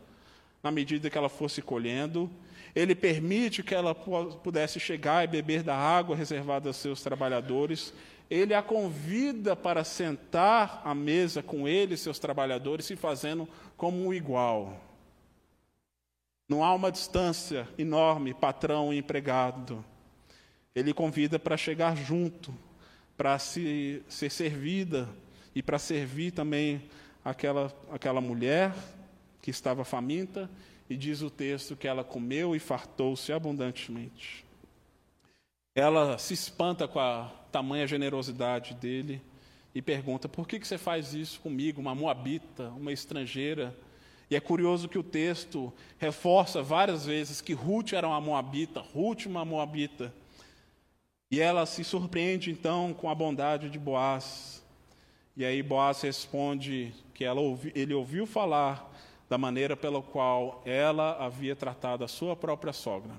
na 0.63 0.71
medida 0.71 1.09
que 1.09 1.17
ela 1.17 1.27
fosse 1.27 1.61
colhendo. 1.61 2.31
Ele 2.73 2.95
permite 2.95 3.61
que 3.61 3.75
ela 3.75 3.93
pudesse 3.93 4.79
chegar 4.79 5.23
e 5.23 5.27
beber 5.27 5.61
da 5.61 5.75
água 5.75 6.15
reservada 6.15 6.69
aos 6.69 6.77
seus 6.77 7.03
trabalhadores. 7.03 7.93
Ele 8.29 8.53
a 8.53 8.63
convida 8.63 9.55
para 9.55 9.83
sentar 9.83 10.81
à 10.83 10.95
mesa 10.95 11.43
com 11.43 11.67
ele 11.67 11.93
e 11.93 11.97
seus 11.97 12.17
trabalhadores, 12.17 12.85
se 12.85 12.95
fazendo 12.95 13.47
como 13.75 14.07
um 14.07 14.13
igual. 14.13 14.81
Não 16.49 16.63
há 16.63 16.73
uma 16.73 16.91
distância 16.91 17.67
enorme, 17.77 18.33
patrão 18.33 18.93
e 18.93 18.97
empregado. 18.97 19.83
Ele 20.73 20.93
convida 20.93 21.37
para 21.37 21.57
chegar 21.57 21.95
junto, 21.95 22.53
para 23.15 23.37
se, 23.37 24.01
ser 24.07 24.31
servida 24.31 25.07
e 25.53 25.61
para 25.61 25.77
servir 25.77 26.31
também 26.31 26.89
aquela, 27.23 27.71
aquela 27.91 28.19
mulher 28.19 28.73
que 29.43 29.51
estava 29.51 29.83
faminta, 29.83 30.49
e 30.89 30.95
diz 30.95 31.21
o 31.21 31.29
texto 31.29 31.75
que 31.75 31.85
ela 31.85 32.01
comeu 32.01 32.55
e 32.55 32.59
fartou-se 32.59 33.31
abundantemente. 33.33 34.45
Ela 35.75 36.17
se 36.17 36.33
espanta 36.33 36.87
com 36.87 36.99
a 36.99 37.25
tamanha 37.51 37.85
generosidade 37.85 38.73
dele 38.73 39.21
e 39.75 39.81
pergunta: 39.81 40.29
por 40.29 40.47
que, 40.47 40.59
que 40.59 40.67
você 40.67 40.77
faz 40.77 41.13
isso 41.13 41.41
comigo, 41.41 41.81
uma 41.81 41.93
moabita, 41.93 42.69
uma 42.69 42.93
estrangeira? 42.93 43.77
E 44.29 44.35
é 44.35 44.39
curioso 44.39 44.87
que 44.87 44.97
o 44.97 45.03
texto 45.03 45.73
reforça 45.97 46.63
várias 46.63 47.05
vezes 47.05 47.41
que 47.41 47.51
Ruth 47.51 47.91
era 47.91 48.07
uma 48.07 48.21
moabita, 48.21 48.79
Ruth 48.79 49.25
uma 49.25 49.43
moabita. 49.43 50.13
E 51.29 51.41
ela 51.41 51.65
se 51.65 51.83
surpreende 51.83 52.49
então 52.49 52.93
com 52.93 53.09
a 53.09 53.15
bondade 53.15 53.69
de 53.69 53.77
Boaz. 53.77 54.63
E 55.35 55.43
aí 55.43 55.61
Boaz 55.61 56.01
responde 56.01 56.93
que 57.13 57.25
ela 57.25 57.41
ouvi, 57.41 57.73
ele 57.75 57.93
ouviu 57.93 58.25
falar 58.25 58.92
da 59.33 59.37
maneira 59.39 59.75
pela 59.75 59.99
qual 59.99 60.61
ela 60.63 61.17
havia 61.17 61.55
tratado 61.55 62.03
a 62.03 62.07
sua 62.07 62.35
própria 62.35 62.71
sogra, 62.71 63.13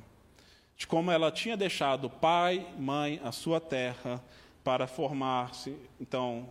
de 0.76 0.86
como 0.86 1.10
ela 1.10 1.32
tinha 1.32 1.56
deixado 1.56 2.08
pai, 2.08 2.64
mãe, 2.78 3.20
a 3.24 3.32
sua 3.32 3.60
terra 3.60 4.22
para 4.62 4.86
formar-se, 4.86 5.76
então, 6.00 6.48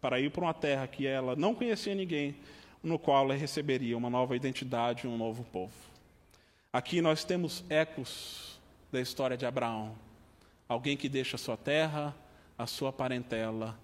para 0.00 0.20
ir 0.20 0.30
para 0.30 0.44
uma 0.44 0.54
terra 0.54 0.86
que 0.86 1.04
ela 1.04 1.34
não 1.34 1.52
conhecia 1.52 1.96
ninguém, 1.96 2.36
no 2.80 2.96
qual 2.96 3.24
ela 3.24 3.34
receberia 3.34 3.98
uma 3.98 4.08
nova 4.08 4.36
identidade 4.36 5.04
e 5.04 5.10
um 5.10 5.16
novo 5.16 5.42
povo. 5.42 5.74
Aqui 6.72 7.00
nós 7.00 7.24
temos 7.24 7.64
ecos 7.68 8.60
da 8.92 9.00
história 9.00 9.36
de 9.36 9.44
Abraão. 9.44 9.96
Alguém 10.68 10.96
que 10.96 11.08
deixa 11.08 11.34
a 11.34 11.40
sua 11.40 11.56
terra, 11.56 12.14
a 12.56 12.68
sua 12.68 12.92
parentela. 12.92 13.76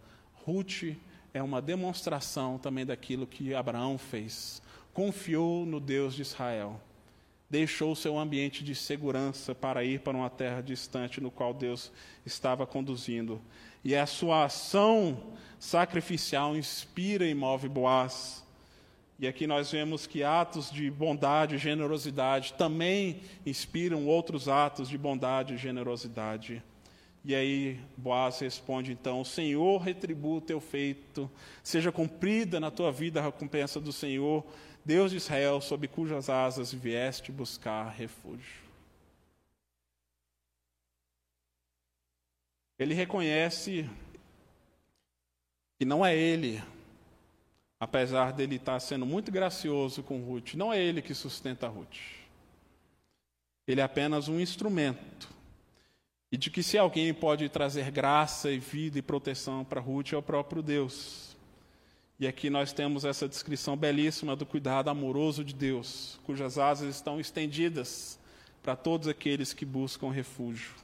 Ruth 0.47 0.97
é 1.35 1.43
uma 1.43 1.61
demonstração 1.61 2.57
também 2.57 2.87
daquilo 2.87 3.27
que 3.27 3.53
Abraão 3.53 3.99
fez. 3.99 4.63
Confiou 4.99 5.65
no 5.65 5.79
Deus 5.79 6.13
de 6.13 6.23
Israel. 6.23 6.81
Deixou 7.49 7.95
seu 7.95 8.19
ambiente 8.19 8.65
de 8.65 8.75
segurança 8.75 9.55
para 9.55 9.85
ir 9.85 10.01
para 10.01 10.17
uma 10.17 10.29
terra 10.29 10.61
distante 10.61 11.21
no 11.21 11.31
qual 11.31 11.55
Deus 11.55 11.93
estava 12.27 12.67
conduzindo. 12.67 13.41
E 13.85 13.95
a 13.95 14.07
sua 14.07 14.47
ação 14.47 15.35
sacrificial 15.57 16.57
inspira 16.57 17.25
e 17.25 17.33
move 17.33 17.69
Boaz 17.69 18.45
e 19.21 19.27
aqui 19.29 19.47
nós 19.47 19.71
vemos 19.71 20.05
que 20.05 20.25
atos 20.25 20.69
de 20.69 20.91
bondade 20.91 21.55
e 21.55 21.59
generosidade 21.59 22.55
também 22.55 23.21
inspiram 23.47 24.05
outros 24.05 24.49
atos 24.49 24.89
de 24.89 24.99
bondade 24.99 25.55
e 25.55 25.57
generosidade. 25.57 26.61
E 27.25 27.35
aí 27.35 27.81
Boaz 27.97 28.39
responde 28.39 28.93
então: 28.93 29.25
Senhor, 29.25 29.79
retribua 29.79 30.39
o 30.39 30.41
teu 30.41 30.61
feito, 30.61 31.31
seja 31.65 31.91
cumprida 31.91 32.61
na 32.61 32.71
tua 32.71 32.93
vida 32.93 33.19
a 33.19 33.25
recompensa 33.25 33.81
do 33.81 33.93
Senhor, 33.93 34.45
Deus 34.89 35.11
de 35.11 35.19
Israel, 35.19 35.61
sob 35.61 35.87
cujas 35.87 36.31
asas 36.31 36.73
vieste 36.73 37.31
buscar 37.31 37.91
refúgio. 37.91 38.63
Ele 42.79 42.95
reconhece 42.95 43.87
que 45.79 45.85
não 45.85 46.07
é 46.07 46.17
ele 46.17 46.63
apesar 47.79 48.33
dele 48.33 48.57
estar 48.57 48.81
sendo 48.81 49.05
muito 49.05 49.31
gracioso 49.31 50.03
com 50.03 50.23
Ruth, 50.23 50.55
não 50.55 50.73
é 50.73 50.81
ele 50.81 51.03
que 51.03 51.13
sustenta 51.13 51.69
Ruth. 51.69 51.99
Ele 53.67 53.83
é 53.83 53.85
apenas 53.85 54.27
um 54.27 54.41
instrumento. 54.41 55.29
E 56.33 56.39
de 56.39 56.51
que 56.51 56.63
se 56.63 56.79
alguém 56.79 57.13
pode 57.13 57.47
trazer 57.51 57.91
graça 57.91 58.51
e 58.51 58.59
vida 58.59 58.99
e 58.99 59.03
proteção 59.03 59.67
para 59.67 59.83
Ruth 59.83 60.15
é 60.15 60.17
o 60.17 60.23
próprio 60.23 60.63
Deus. 60.63 61.28
E 62.21 62.27
aqui 62.27 62.51
nós 62.51 62.73
temos 62.73 63.05
essa 63.05 63.29
descrição 63.29 63.77
belíssima 63.77 64.35
do 64.35 64.45
cuidado 64.45 64.91
amoroso 64.91 65.45
de 65.45 65.55
Deus, 65.55 66.19
cujas 66.25 66.59
asas 66.59 66.97
estão 66.97 67.21
estendidas 67.21 68.19
para 68.61 68.75
todos 68.75 69.07
aqueles 69.07 69.53
que 69.53 69.65
buscam 69.65 70.11
refúgio. 70.11 70.75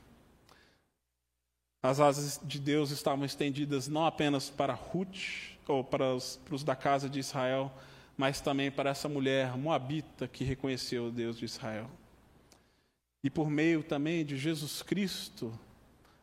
As 1.82 1.98
asas 1.98 2.40
de 2.42 2.58
Deus 2.60 2.90
estavam 2.90 3.24
estendidas 3.24 3.88
não 3.88 4.06
apenas 4.06 4.48
para 4.48 4.74
Ruth, 4.74 5.54
ou 5.66 5.82
para 5.82 6.14
os, 6.14 6.36
para 6.44 6.54
os 6.54 6.62
da 6.62 6.76
casa 6.76 7.08
de 7.08 7.18
Israel, 7.18 7.72
mas 8.16 8.40
também 8.40 8.70
para 8.70 8.90
essa 8.90 9.08
mulher 9.08 9.56
moabita 9.56 10.28
que 10.28 10.44
reconheceu 10.44 11.06
o 11.06 11.10
Deus 11.10 11.36
de 11.36 11.44
Israel. 11.44 11.90
E 13.22 13.30
por 13.30 13.50
meio 13.50 13.82
também 13.82 14.24
de 14.24 14.36
Jesus 14.36 14.82
Cristo, 14.82 15.52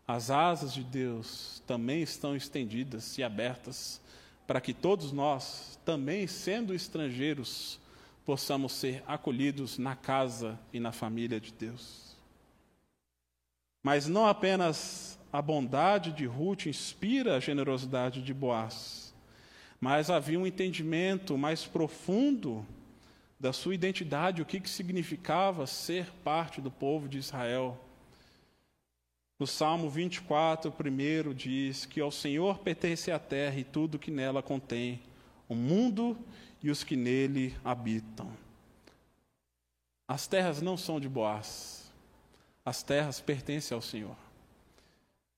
as 0.07 0.31
asas 0.31 0.73
de 0.73 0.83
Deus 0.83 1.61
também 1.67 2.01
estão 2.01 2.35
estendidas 2.35 3.17
e 3.17 3.23
abertas 3.23 3.99
para 4.45 4.61
que 4.61 4.73
todos 4.73 5.11
nós, 5.11 5.79
também 5.85 6.27
sendo 6.27 6.73
estrangeiros, 6.73 7.79
possamos 8.25 8.73
ser 8.73 9.03
acolhidos 9.07 9.77
na 9.77 9.95
casa 9.95 10.59
e 10.71 10.79
na 10.79 10.91
família 10.91 11.39
de 11.39 11.51
Deus. 11.51 12.15
Mas 13.83 14.07
não 14.07 14.27
apenas 14.27 15.19
a 15.33 15.41
bondade 15.41 16.11
de 16.11 16.25
Ruth 16.25 16.65
inspira 16.65 17.35
a 17.35 17.39
generosidade 17.39 18.21
de 18.21 18.33
Boaz, 18.33 19.13
mas 19.79 20.09
havia 20.09 20.39
um 20.39 20.45
entendimento 20.45 21.37
mais 21.37 21.65
profundo 21.65 22.65
da 23.39 23.51
sua 23.51 23.73
identidade, 23.73 24.41
o 24.41 24.45
que, 24.45 24.59
que 24.59 24.69
significava 24.69 25.65
ser 25.65 26.11
parte 26.23 26.61
do 26.61 26.69
povo 26.69 27.09
de 27.09 27.17
Israel. 27.17 27.83
No 29.41 29.47
Salmo 29.47 29.89
24, 29.89 30.71
primeiro 30.71 31.33
diz 31.33 31.83
que 31.83 31.99
ao 31.99 32.11
Senhor 32.11 32.59
pertence 32.59 33.11
a 33.11 33.17
terra 33.17 33.55
e 33.57 33.63
tudo 33.63 33.97
que 33.97 34.11
nela 34.11 34.43
contém, 34.43 35.01
o 35.49 35.55
mundo 35.55 36.15
e 36.61 36.69
os 36.69 36.83
que 36.83 36.95
nele 36.95 37.57
habitam. 37.65 38.31
As 40.07 40.27
terras 40.27 40.61
não 40.61 40.77
são 40.77 40.99
de 40.99 41.09
Boaz, 41.09 41.91
as 42.63 42.83
terras 42.83 43.19
pertencem 43.19 43.73
ao 43.73 43.81
Senhor. 43.81 44.15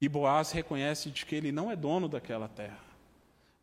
E 0.01 0.09
Boaz 0.09 0.51
reconhece 0.51 1.09
de 1.09 1.25
que 1.25 1.35
ele 1.35 1.53
não 1.53 1.71
é 1.71 1.75
dono 1.77 2.09
daquela 2.09 2.49
terra, 2.49 2.83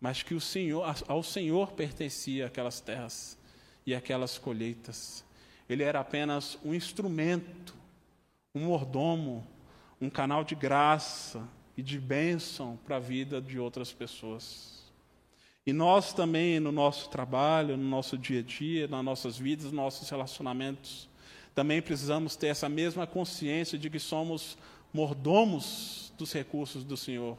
mas 0.00 0.22
que 0.22 0.32
o 0.32 0.40
Senhor, 0.40 0.82
ao 1.06 1.22
Senhor 1.22 1.72
pertencia 1.72 2.46
aquelas 2.46 2.80
terras 2.80 3.36
e 3.84 3.94
aquelas 3.94 4.38
colheitas. 4.38 5.22
Ele 5.68 5.82
era 5.82 6.00
apenas 6.00 6.58
um 6.64 6.72
instrumento, 6.72 7.74
um 8.54 8.64
mordomo, 8.68 9.46
um 10.00 10.08
canal 10.08 10.42
de 10.42 10.54
graça 10.54 11.46
e 11.76 11.82
de 11.82 11.98
bênção 11.98 12.78
para 12.84 12.96
a 12.96 13.00
vida 13.00 13.40
de 13.40 13.58
outras 13.58 13.92
pessoas. 13.92 14.80
E 15.66 15.72
nós 15.72 16.12
também, 16.12 16.58
no 16.58 16.72
nosso 16.72 17.10
trabalho, 17.10 17.76
no 17.76 17.88
nosso 17.88 18.16
dia 18.16 18.40
a 18.40 18.42
dia, 18.42 18.88
nas 18.88 19.04
nossas 19.04 19.38
vidas, 19.38 19.66
nos 19.66 19.74
nossos 19.74 20.08
relacionamentos, 20.08 21.08
também 21.54 21.82
precisamos 21.82 22.34
ter 22.34 22.46
essa 22.46 22.68
mesma 22.68 23.06
consciência 23.06 23.78
de 23.78 23.90
que 23.90 23.98
somos 23.98 24.56
mordomos 24.92 26.12
dos 26.16 26.32
recursos 26.32 26.84
do 26.84 26.96
Senhor. 26.96 27.36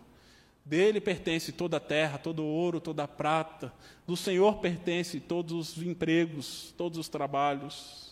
Dele 0.64 1.02
pertence 1.02 1.52
toda 1.52 1.78
a 1.78 1.80
terra, 1.80 2.20
todo 2.20 2.44
o 2.44 2.46
ouro, 2.46 2.80
toda 2.80 3.04
a 3.04 3.08
prata. 3.08 3.74
Do 4.06 4.16
Senhor 4.16 4.60
pertence 4.60 5.20
todos 5.20 5.78
os 5.78 5.84
empregos, 5.84 6.74
todos 6.78 7.00
os 7.00 7.10
trabalhos. 7.10 8.11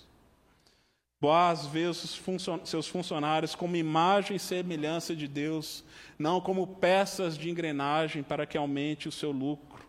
Boaz 1.22 1.66
vê 1.66 1.86
os 1.86 2.22
seus 2.64 2.88
funcionários 2.88 3.54
como 3.54 3.76
imagem 3.76 4.38
e 4.38 4.40
semelhança 4.40 5.14
de 5.14 5.28
Deus, 5.28 5.84
não 6.18 6.40
como 6.40 6.66
peças 6.66 7.38
de 7.38 7.50
engrenagem 7.50 8.24
para 8.24 8.46
que 8.46 8.58
aumente 8.58 9.10
o 9.10 9.12
seu 9.12 9.32
lucro 9.32 9.86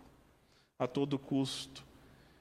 a 0.76 0.88
todo 0.88 1.18
custo. 1.18 1.84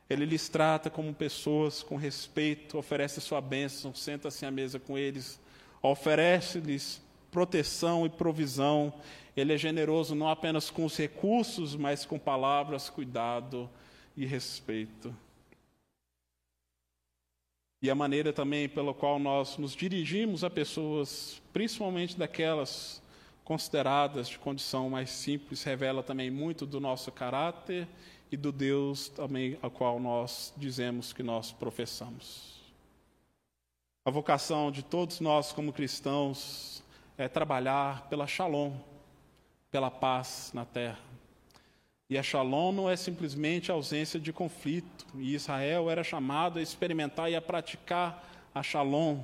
Ele 0.10 0.26
lhes 0.26 0.50
trata 0.50 0.90
como 0.90 1.14
pessoas 1.14 1.84
com 1.84 1.98
respeito, 1.98 2.80
oferece 2.80 3.22
sua 3.22 3.40
bênção, 3.40 3.94
senta-se 3.94 4.44
à 4.44 4.50
mesa 4.50 4.80
com 4.80 4.98
eles, 4.98 5.40
oferece-lhes 5.84 7.00
proteção 7.30 8.08
e 8.08 8.10
provisão. 8.10 8.92
Ele 9.38 9.54
é 9.54 9.58
generoso 9.58 10.16
não 10.16 10.28
apenas 10.28 10.72
com 10.72 10.84
os 10.84 10.98
recursos, 10.98 11.76
mas 11.76 12.06
com 12.06 12.18
palavras, 12.18 12.90
cuidado 12.90 13.70
e 14.18 14.26
respeito. 14.26 15.16
E 17.82 17.90
a 17.90 17.96
maneira 17.96 18.34
também 18.34 18.68
pela 18.68 18.94
qual 18.94 19.18
nós 19.20 19.58
nos 19.58 19.74
dirigimos 19.74 20.44
a 20.44 20.50
pessoas, 20.50 21.42
principalmente 21.54 22.18
daquelas 22.18 23.02
consideradas 23.44 24.28
de 24.28 24.38
condição 24.38 24.90
mais 24.90 25.10
simples, 25.10 25.64
revela 25.64 26.04
também 26.04 26.30
muito 26.30 26.66
do 26.66 26.80
nosso 26.80 27.12
caráter 27.12 27.88
e 28.32 28.36
do 28.36 28.52
Deus 28.52 29.08
também 29.10 29.58
a 29.62 29.70
qual 29.70 30.00
nós 30.00 30.54
dizemos 30.58 31.14
que 31.14 31.24
nós 31.24 31.52
professamos. 31.52 32.60
A 34.06 34.12
vocação 34.12 34.72
de 34.72 34.84
todos 34.84 35.20
nós 35.20 35.52
como 35.52 35.74
cristãos 35.74 36.84
é 37.18 37.28
trabalhar 37.28 38.08
pela 38.10 38.28
shalom, 38.28 38.74
pela 39.72 39.90
paz 39.90 40.52
na 40.54 40.66
terra. 40.66 41.09
E 42.10 42.18
a 42.18 42.24
shalom 42.24 42.72
não 42.72 42.90
é 42.90 42.96
simplesmente 42.96 43.70
a 43.70 43.76
ausência 43.76 44.20
de 44.20 44.34
conflito. 44.34 45.06
E 45.16 45.36
Israel 45.36 45.92
era 45.92 46.04
chamado 46.04 46.58
a 46.58 46.62
experimentar 46.62 47.30
e 47.30 47.36
a 47.36 47.42
praticar 47.42 48.28
a 48.54 48.64
shalom, 48.64 49.20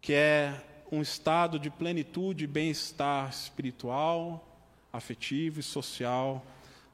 que 0.00 0.14
é 0.14 0.58
um 0.90 1.02
estado 1.02 1.58
de 1.58 1.68
plenitude 1.68 2.44
e 2.44 2.46
bem-estar 2.46 3.28
espiritual, 3.28 4.42
afetivo 4.90 5.60
e 5.60 5.62
social, 5.62 6.42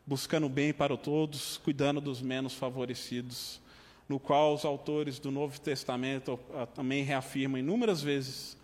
buscando 0.05 0.47
o 0.47 0.49
bem 0.49 0.73
para 0.73 0.97
todos, 0.97 1.59
cuidando 1.59 2.01
dos 2.01 2.21
menos 2.21 2.55
favorecidos, 2.55 3.61
no 4.09 4.19
qual 4.19 4.53
os 4.53 4.65
autores 4.65 5.21
do 5.21 5.31
Novo 5.31 5.61
Testamento 5.61 6.41
ah, 6.53 6.67
também 6.67 7.05
reafirmam 7.05 7.61
inúmeras 7.61 8.03
vezes 8.03 8.57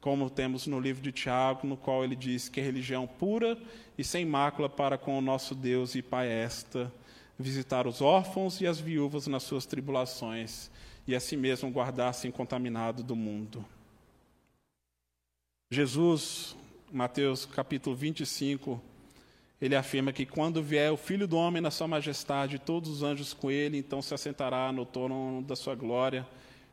como 0.00 0.30
temos 0.30 0.66
no 0.66 0.78
livro 0.78 1.02
de 1.02 1.10
Tiago, 1.10 1.66
no 1.66 1.76
qual 1.76 2.04
ele 2.04 2.14
diz 2.14 2.48
que 2.48 2.60
a 2.60 2.62
religião 2.62 3.06
pura 3.06 3.58
e 3.96 4.04
sem 4.04 4.24
mácula 4.24 4.68
para 4.68 4.96
com 4.96 5.18
o 5.18 5.20
nosso 5.20 5.54
Deus 5.54 5.94
e 5.94 6.02
Pai 6.02 6.28
esta, 6.28 6.92
visitar 7.38 7.86
os 7.86 8.00
órfãos 8.00 8.60
e 8.60 8.66
as 8.66 8.78
viúvas 8.78 9.26
nas 9.26 9.42
suas 9.42 9.66
tribulações, 9.66 10.70
e 11.06 11.14
a 11.14 11.20
si 11.20 11.36
mesmo 11.36 11.70
guardar-se 11.70 12.28
incontaminado 12.28 13.02
do 13.02 13.16
mundo. 13.16 13.64
Jesus, 15.70 16.56
Mateus 16.92 17.44
capítulo 17.44 17.94
25, 17.94 18.80
ele 19.60 19.74
afirma 19.74 20.12
que 20.12 20.24
quando 20.24 20.62
vier 20.62 20.92
o 20.92 20.96
Filho 20.96 21.26
do 21.26 21.36
Homem 21.36 21.60
na 21.60 21.70
sua 21.70 21.88
majestade, 21.88 22.58
todos 22.58 22.88
os 22.88 23.02
anjos 23.02 23.34
com 23.34 23.50
ele, 23.50 23.76
então 23.76 24.00
se 24.00 24.14
assentará 24.14 24.72
no 24.72 24.86
trono 24.86 25.42
da 25.42 25.56
sua 25.56 25.74
glória, 25.74 26.26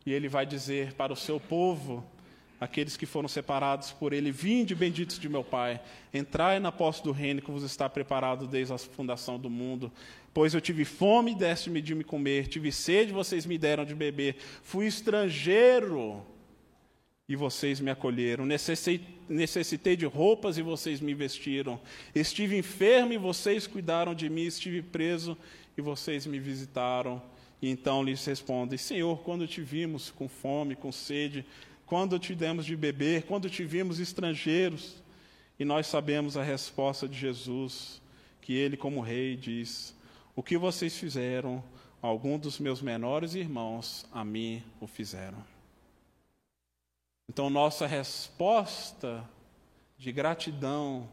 e 0.05 0.13
ele 0.13 0.29
vai 0.29 0.45
dizer 0.45 0.93
para 0.93 1.11
o 1.11 1.15
seu 1.15 1.39
povo, 1.39 2.05
aqueles 2.65 2.97
que 2.97 3.05
foram 3.05 3.29
separados 3.29 3.91
por 3.91 4.11
ele, 4.11 4.31
vinde 4.31 4.75
benditos 4.75 5.17
de 5.17 5.29
meu 5.29 5.43
Pai, 5.43 5.79
entrai 6.13 6.59
na 6.59 6.71
posse 6.71 7.03
do 7.03 7.11
reino 7.11 7.41
que 7.41 7.51
vos 7.51 7.63
está 7.63 7.87
preparado 7.87 8.47
desde 8.47 8.73
a 8.73 8.77
fundação 8.77 9.39
do 9.39 9.49
mundo. 9.49 9.91
Pois 10.33 10.53
eu 10.53 10.59
tive 10.59 10.83
fome 10.83 11.31
e 11.31 11.35
deste-me 11.35 11.81
de 11.81 11.95
me 11.95 12.03
comer, 12.03 12.47
tive 12.47 12.71
sede, 12.71 13.13
vocês 13.13 13.45
me 13.45 13.57
deram 13.57 13.85
de 13.85 13.95
beber, 13.95 14.35
fui 14.61 14.85
estrangeiro 14.85 16.25
e 17.27 17.35
vocês 17.35 17.79
me 17.79 17.89
acolheram, 17.89 18.45
necessitei 18.45 19.95
de 19.95 20.05
roupas 20.05 20.57
e 20.57 20.61
vocês 20.61 20.99
me 20.99 21.13
vestiram, 21.13 21.79
estive 22.13 22.57
enfermo 22.57 23.13
e 23.13 23.17
vocês 23.17 23.65
cuidaram 23.65 24.13
de 24.13 24.29
mim, 24.29 24.43
estive 24.43 24.81
preso 24.81 25.37
e 25.77 25.81
vocês 25.81 26.25
me 26.25 26.37
visitaram. 26.39 27.21
E 27.61 27.69
então 27.69 28.03
lhes 28.03 28.23
respondem: 28.25 28.77
Senhor, 28.77 29.19
quando 29.23 29.47
te 29.47 29.61
vimos 29.61 30.11
com 30.11 30.27
fome, 30.27 30.75
com 30.75 30.91
sede, 30.91 31.45
quando 31.85 32.17
te 32.19 32.33
demos 32.33 32.65
de 32.65 32.75
beber, 32.75 33.23
quando 33.23 33.49
te 33.49 33.63
vimos 33.63 33.99
estrangeiros. 33.99 35.03
E 35.57 35.63
nós 35.63 35.87
sabemos 35.87 36.35
a 36.35 36.43
resposta 36.43 37.07
de 37.07 37.17
Jesus, 37.17 38.01
que 38.41 38.53
ele, 38.53 38.75
como 38.75 39.01
rei, 39.01 39.35
diz: 39.37 39.95
O 40.35 40.43
que 40.43 40.57
vocês 40.57 40.97
fizeram, 40.97 41.63
algum 42.01 42.37
dos 42.37 42.59
meus 42.59 42.81
menores 42.81 43.35
irmãos, 43.35 44.05
a 44.11 44.23
mim 44.23 44.63
o 44.81 44.87
fizeram. 44.87 45.43
Então, 47.27 47.49
nossa 47.49 47.87
resposta 47.87 49.27
de 49.97 50.11
gratidão, 50.11 51.09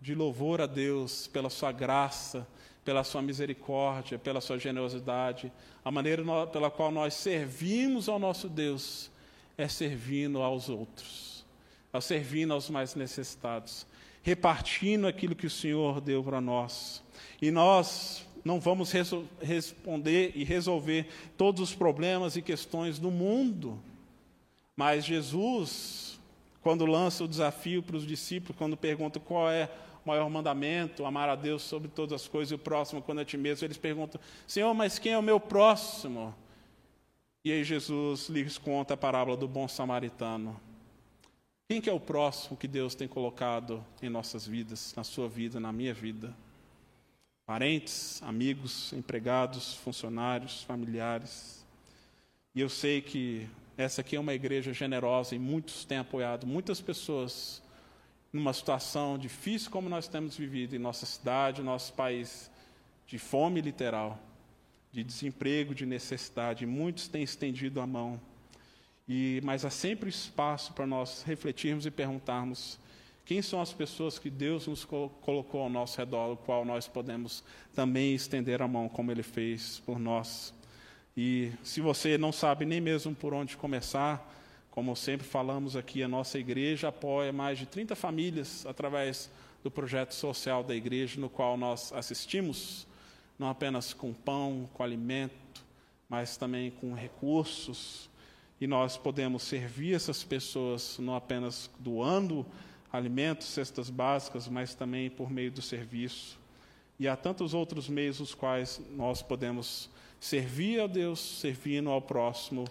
de 0.00 0.14
louvor 0.14 0.60
a 0.60 0.66
Deus 0.66 1.28
pela 1.28 1.48
sua 1.48 1.70
graça, 1.70 2.46
pela 2.84 3.04
sua 3.04 3.22
misericórdia, 3.22 4.18
pela 4.18 4.40
sua 4.40 4.58
generosidade, 4.58 5.52
a 5.84 5.90
maneira 5.90 6.24
pela 6.48 6.70
qual 6.70 6.90
nós 6.90 7.14
servimos 7.14 8.08
ao 8.08 8.18
nosso 8.18 8.48
Deus, 8.48 9.11
é 9.56 9.68
servindo 9.68 10.40
aos 10.42 10.68
outros, 10.68 11.44
é 11.92 12.00
servindo 12.00 12.52
aos 12.52 12.70
mais 12.70 12.94
necessitados, 12.94 13.86
repartindo 14.22 15.06
aquilo 15.06 15.34
que 15.34 15.46
o 15.46 15.50
Senhor 15.50 16.00
deu 16.00 16.22
para 16.22 16.40
nós. 16.40 17.02
E 17.40 17.50
nós 17.50 18.26
não 18.44 18.60
vamos 18.60 18.92
responder 19.40 20.32
e 20.34 20.44
resolver 20.44 21.06
todos 21.36 21.60
os 21.60 21.74
problemas 21.74 22.36
e 22.36 22.42
questões 22.42 22.98
do 22.98 23.10
mundo, 23.10 23.80
mas 24.76 25.04
Jesus, 25.04 26.18
quando 26.60 26.86
lança 26.86 27.24
o 27.24 27.28
desafio 27.28 27.82
para 27.82 27.96
os 27.96 28.06
discípulos, 28.06 28.56
quando 28.56 28.76
pergunta 28.76 29.20
qual 29.20 29.50
é 29.50 29.70
o 30.04 30.08
maior 30.08 30.28
mandamento, 30.28 31.04
amar 31.04 31.28
a 31.28 31.36
Deus 31.36 31.62
sobre 31.62 31.88
todas 31.88 32.20
as 32.20 32.26
coisas 32.26 32.50
e 32.50 32.54
o 32.54 32.58
próximo 32.58 33.02
quando 33.02 33.20
a 33.20 33.24
ti 33.24 33.36
mesmo, 33.36 33.66
eles 33.66 33.76
perguntam: 33.76 34.20
Senhor, 34.46 34.72
mas 34.74 34.98
quem 34.98 35.12
é 35.12 35.18
o 35.18 35.22
meu 35.22 35.38
próximo? 35.38 36.34
E 37.44 37.50
aí 37.50 37.64
Jesus 37.64 38.28
lhes 38.28 38.56
conta 38.56 38.94
a 38.94 38.96
parábola 38.96 39.36
do 39.36 39.48
bom 39.48 39.66
samaritano. 39.66 40.60
Quem 41.68 41.80
que 41.80 41.90
é 41.90 41.92
o 41.92 41.98
próximo 41.98 42.56
que 42.56 42.68
Deus 42.68 42.94
tem 42.94 43.08
colocado 43.08 43.84
em 44.00 44.08
nossas 44.08 44.46
vidas, 44.46 44.94
na 44.94 45.02
sua 45.02 45.28
vida, 45.28 45.58
na 45.58 45.72
minha 45.72 45.92
vida? 45.92 46.32
Parentes, 47.44 48.22
amigos, 48.22 48.92
empregados, 48.92 49.74
funcionários, 49.74 50.62
familiares. 50.62 51.66
E 52.54 52.60
eu 52.60 52.68
sei 52.68 53.02
que 53.02 53.48
essa 53.76 54.02
aqui 54.02 54.14
é 54.14 54.20
uma 54.20 54.34
igreja 54.34 54.72
generosa 54.72 55.34
e 55.34 55.38
muitos 55.40 55.84
têm 55.84 55.98
apoiado 55.98 56.46
muitas 56.46 56.80
pessoas 56.80 57.60
numa 58.32 58.52
situação 58.52 59.18
difícil 59.18 59.68
como 59.68 59.88
nós 59.88 60.06
temos 60.06 60.36
vivido 60.36 60.76
em 60.76 60.78
nossa 60.78 61.06
cidade, 61.06 61.60
nosso 61.60 61.92
país, 61.94 62.48
de 63.04 63.18
fome 63.18 63.60
literal 63.60 64.16
de 64.92 65.02
desemprego, 65.02 65.74
de 65.74 65.86
necessidade. 65.86 66.66
Muitos 66.66 67.08
têm 67.08 67.22
estendido 67.22 67.80
a 67.80 67.86
mão. 67.86 68.20
E, 69.08 69.40
mas 69.42 69.64
há 69.64 69.70
sempre 69.70 70.10
espaço 70.10 70.74
para 70.74 70.86
nós 70.86 71.22
refletirmos 71.22 71.86
e 71.86 71.90
perguntarmos 71.90 72.78
quem 73.24 73.40
são 73.40 73.60
as 73.60 73.72
pessoas 73.72 74.18
que 74.18 74.28
Deus 74.28 74.66
nos 74.66 74.84
colocou 74.84 75.62
ao 75.62 75.70
nosso 75.70 75.96
redor, 75.96 76.32
o 76.32 76.36
qual 76.36 76.64
nós 76.64 76.86
podemos 76.86 77.42
também 77.74 78.14
estender 78.14 78.60
a 78.60 78.68
mão, 78.68 78.88
como 78.88 79.10
Ele 79.10 79.22
fez 79.22 79.80
por 79.86 79.98
nós. 79.98 80.52
E 81.16 81.50
se 81.62 81.80
você 81.80 82.18
não 82.18 82.32
sabe 82.32 82.64
nem 82.64 82.80
mesmo 82.80 83.14
por 83.14 83.32
onde 83.32 83.56
começar, 83.56 84.30
como 84.70 84.94
sempre 84.96 85.26
falamos 85.26 85.76
aqui, 85.76 86.02
a 86.02 86.08
nossa 86.08 86.38
igreja 86.38 86.88
apoia 86.88 87.32
mais 87.32 87.58
de 87.58 87.66
30 87.66 87.94
famílias 87.94 88.66
através 88.66 89.30
do 89.62 89.70
projeto 89.70 90.12
social 90.14 90.64
da 90.64 90.74
igreja, 90.74 91.20
no 91.20 91.30
qual 91.30 91.56
nós 91.56 91.92
assistimos 91.92 92.86
não 93.42 93.48
apenas 93.48 93.92
com 93.92 94.12
pão, 94.12 94.70
com 94.72 94.82
alimento, 94.82 95.64
mas 96.08 96.36
também 96.36 96.70
com 96.70 96.94
recursos. 96.94 98.08
E 98.60 98.66
nós 98.68 98.96
podemos 98.96 99.42
servir 99.42 99.94
essas 99.94 100.22
pessoas 100.22 100.96
não 101.00 101.16
apenas 101.16 101.68
doando 101.80 102.46
alimentos, 102.92 103.48
cestas 103.48 103.90
básicas, 103.90 104.46
mas 104.46 104.74
também 104.74 105.10
por 105.10 105.28
meio 105.28 105.50
do 105.50 105.60
serviço. 105.60 106.38
E 107.00 107.08
há 107.08 107.16
tantos 107.16 107.52
outros 107.52 107.88
meios 107.88 108.20
os 108.20 108.32
quais 108.32 108.80
nós 108.92 109.22
podemos 109.22 109.90
servir 110.20 110.80
a 110.80 110.86
Deus, 110.86 111.18
servindo 111.18 111.90
ao 111.90 112.00
próximo, 112.00 112.64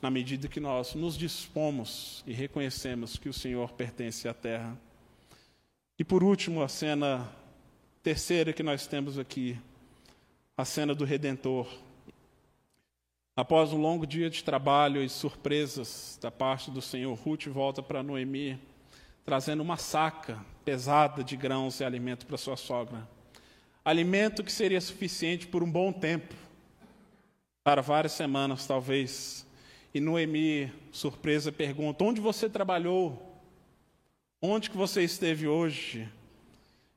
na 0.00 0.08
medida 0.08 0.46
que 0.46 0.60
nós 0.60 0.94
nos 0.94 1.18
dispomos 1.18 2.22
e 2.24 2.32
reconhecemos 2.32 3.16
que 3.16 3.28
o 3.28 3.32
Senhor 3.32 3.72
pertence 3.72 4.28
à 4.28 4.34
terra. 4.34 4.78
E 5.98 6.04
por 6.04 6.22
último, 6.22 6.62
a 6.62 6.68
cena 6.68 7.28
terceira 8.04 8.52
que 8.52 8.62
nós 8.62 8.86
temos 8.86 9.18
aqui 9.18 9.58
a 10.62 10.64
cena 10.64 10.94
do 10.94 11.04
Redentor. 11.04 11.66
Após 13.34 13.72
um 13.72 13.80
longo 13.80 14.06
dia 14.06 14.30
de 14.30 14.44
trabalho 14.44 15.02
e 15.02 15.08
surpresas 15.08 16.16
da 16.22 16.30
parte 16.30 16.70
do 16.70 16.80
Senhor, 16.80 17.12
Ruth 17.18 17.48
volta 17.48 17.82
para 17.82 18.00
Noemi, 18.00 18.60
trazendo 19.24 19.60
uma 19.60 19.76
saca 19.76 20.38
pesada 20.64 21.24
de 21.24 21.36
grãos 21.36 21.80
e 21.80 21.84
alimento 21.84 22.26
para 22.26 22.36
sua 22.36 22.56
sogra. 22.56 23.08
Alimento 23.84 24.44
que 24.44 24.52
seria 24.52 24.80
suficiente 24.80 25.48
por 25.48 25.64
um 25.64 25.70
bom 25.70 25.92
tempo, 25.92 26.32
para 27.64 27.82
várias 27.82 28.12
semanas 28.12 28.64
talvez. 28.64 29.44
E 29.92 29.98
Noemi, 29.98 30.72
surpresa, 30.92 31.50
pergunta: 31.50 32.04
Onde 32.04 32.20
você 32.20 32.48
trabalhou? 32.48 33.36
Onde 34.40 34.70
que 34.70 34.76
você 34.76 35.02
esteve 35.02 35.48
hoje? 35.48 36.08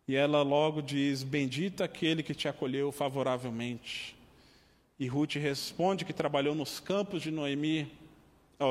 E 0.08 0.16
ela 0.16 0.42
logo 0.44 0.82
diz: 0.82 1.24
Bendito 1.24 1.84
aquele 1.84 2.22
que 2.22 2.36
te 2.36 2.48
acolheu 2.48 2.92
favoravelmente. 2.92 4.16
E 5.00 5.08
Ruth 5.08 5.36
responde 5.36 6.06
que 6.06 6.14
trabalhou 6.14 6.56
nos 6.56 6.80
campos 6.80 7.22
de 7.22 7.32
Noemi, 7.32 7.92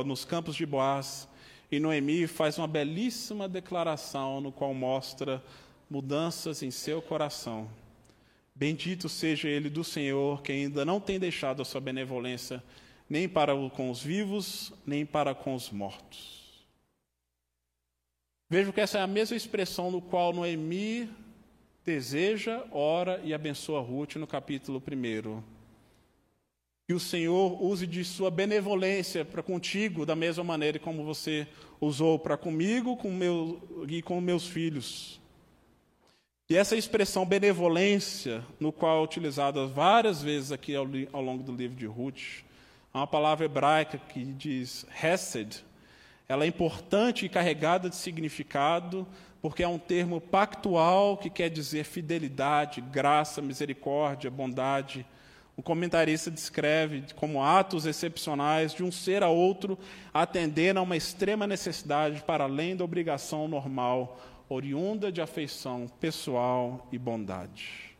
nos 0.07 0.24
campos 0.24 0.55
de 0.55 0.64
Boaz. 0.64 1.28
E 1.70 1.80
Noemi 1.80 2.26
faz 2.26 2.57
uma 2.57 2.68
belíssima 2.68 3.49
declaração 3.49 4.41
no 4.41 4.53
qual 4.53 4.72
mostra 4.72 5.43
mudanças 5.91 6.62
em 6.62 6.70
seu 6.70 7.03
coração. 7.03 7.68
Bendito 8.55 9.09
seja 9.09 9.49
ele 9.49 9.68
do 9.68 9.82
Senhor, 9.82 10.41
que 10.41 10.53
ainda 10.53 10.85
não 10.85 11.01
tem 11.01 11.18
deixado 11.18 11.61
a 11.61 11.64
sua 11.64 11.80
benevolência, 11.80 12.62
nem 13.11 13.28
para 13.28 13.53
com 13.70 13.91
os 13.91 14.01
vivos, 14.01 14.72
nem 14.87 15.05
para 15.05 15.35
com 15.35 15.55
os 15.55 15.70
mortos. 15.70 16.64
Vejo 18.49 18.72
que 18.72 18.80
essa 18.80 18.99
é 18.99 19.03
a 19.03 19.07
mesma 19.07 19.37
expressão 19.37 19.91
no 19.91 20.01
qual 20.01 20.32
Noemi 20.32 21.11
deseja, 21.85 22.64
ora 22.70 23.20
e 23.22 23.35
abençoa 23.35 23.80
Ruth 23.80 24.16
no 24.16 24.26
capítulo 24.26 24.82
1. 24.91 25.43
Que 26.87 26.95
o 26.95 27.01
Senhor 27.01 27.62
use 27.62 27.87
de 27.87 28.05
sua 28.05 28.30
benevolência 28.30 29.24
para 29.24 29.43
contigo, 29.43 30.07
da 30.07 30.16
mesma 30.16 30.43
maneira 30.43 30.78
como 30.78 31.05
você 31.05 31.47
usou 31.80 32.18
para 32.18 32.37
comigo 32.37 32.97
com 32.97 33.11
meu, 33.11 33.87
e 33.89 34.01
com 34.01 34.20
meus 34.20 34.47
filhos. 34.47 35.20
E 36.49 36.57
essa 36.57 36.76
expressão 36.76 37.24
benevolência, 37.24 38.45
no 38.59 38.72
qual 38.72 39.01
é 39.01 39.05
utilizada 39.05 39.66
várias 39.66 40.22
vezes 40.22 40.53
aqui 40.53 40.74
ao, 40.74 40.87
ao 41.12 41.22
longo 41.22 41.43
do 41.43 41.55
livro 41.55 41.76
de 41.76 41.87
Ruth, 41.87 42.43
é 42.93 42.99
uma 42.99 43.07
palavra 43.07 43.45
hebraica 43.45 43.99
que 43.99 44.24
diz 44.24 44.87
hesed. 45.03 45.64
Ela 46.28 46.45
é 46.45 46.47
importante 46.49 47.26
e 47.26 47.28
carregada 47.28 47.91
de 47.91 47.97
significado, 47.97 49.07
porque 49.45 49.62
é 49.62 49.68
um 49.68 49.78
termo 49.78 50.22
pactual 50.22 51.18
que 51.18 51.28
quer 51.28 51.51
dizer 51.51 51.84
fidelidade, 51.84 52.80
graça, 52.80 53.42
misericórdia, 53.42 54.30
bondade. 54.30 55.05
O 55.55 55.62
comentarista 55.62 56.30
descreve 56.30 57.05
como 57.14 57.42
atos 57.42 57.84
excepcionais 57.84 58.72
de 58.72 58.82
um 58.82 58.90
ser 58.90 59.22
a 59.22 59.28
outro 59.28 59.78
atender 60.14 60.74
a 60.78 60.80
uma 60.80 60.97
extrema 60.97 61.47
necessidade 61.47 62.22
para 62.22 62.45
além 62.45 62.74
da 62.74 62.84
obrigação 62.84 63.47
normal 63.47 64.18
oriunda 64.49 65.12
de 65.12 65.20
afeição 65.20 65.88
pessoal 66.01 66.88
e 66.90 66.97
bondade. 66.97 67.95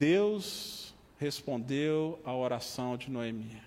Deus 0.00 0.94
respondeu 1.18 2.18
à 2.24 2.34
oração 2.34 2.96
de 2.96 3.10
Noemi. 3.10 3.60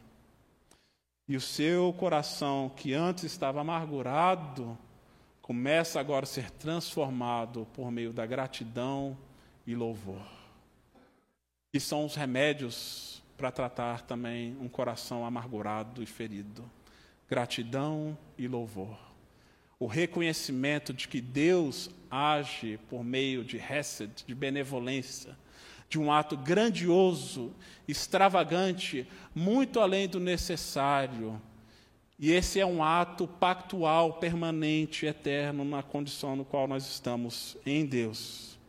E 1.28 1.36
o 1.36 1.42
seu 1.42 1.94
coração, 1.94 2.72
que 2.76 2.96
antes 2.96 3.26
estava 3.26 3.62
amargurado, 3.62 4.76
começa 5.52 6.00
agora 6.00 6.24
a 6.24 6.28
ser 6.28 6.50
transformado 6.50 7.68
por 7.74 7.92
meio 7.92 8.14
da 8.14 8.26
gratidão 8.26 9.18
e 9.68 9.76
louvor. 9.76 10.26
Que 11.74 11.78
são 11.78 12.06
os 12.06 12.16
remédios 12.16 13.22
para 13.36 13.52
tratar 13.52 14.02
também 14.04 14.56
um 14.62 14.70
coração 14.70 15.26
amargurado 15.26 16.02
e 16.02 16.06
ferido. 16.06 16.64
Gratidão 17.30 18.18
e 18.38 18.48
louvor 18.48 18.98
o 19.78 19.88
reconhecimento 19.88 20.94
de 20.94 21.08
que 21.08 21.20
Deus 21.20 21.90
age 22.10 22.80
por 22.88 23.04
meio 23.04 23.44
de 23.44 23.58
Hesed, 23.58 24.12
de 24.28 24.36
benevolência, 24.36 25.36
de 25.90 26.00
um 26.00 26.12
ato 26.12 26.38
grandioso, 26.38 27.52
extravagante, 27.88 29.08
muito 29.34 29.80
além 29.80 30.08
do 30.08 30.20
necessário. 30.20 31.42
E 32.22 32.32
esse 32.32 32.60
é 32.60 32.66
um 32.66 32.84
ato 32.84 33.28
pactual, 33.28 34.14
permanente, 34.14 35.08
eterno, 35.08 35.66
na 35.66 35.82
condição 35.82 36.36
no 36.36 36.46
qual 36.46 36.68
nós 36.68 36.88
estamos 36.88 37.58
em 37.66 37.84
Deus. 37.84 38.60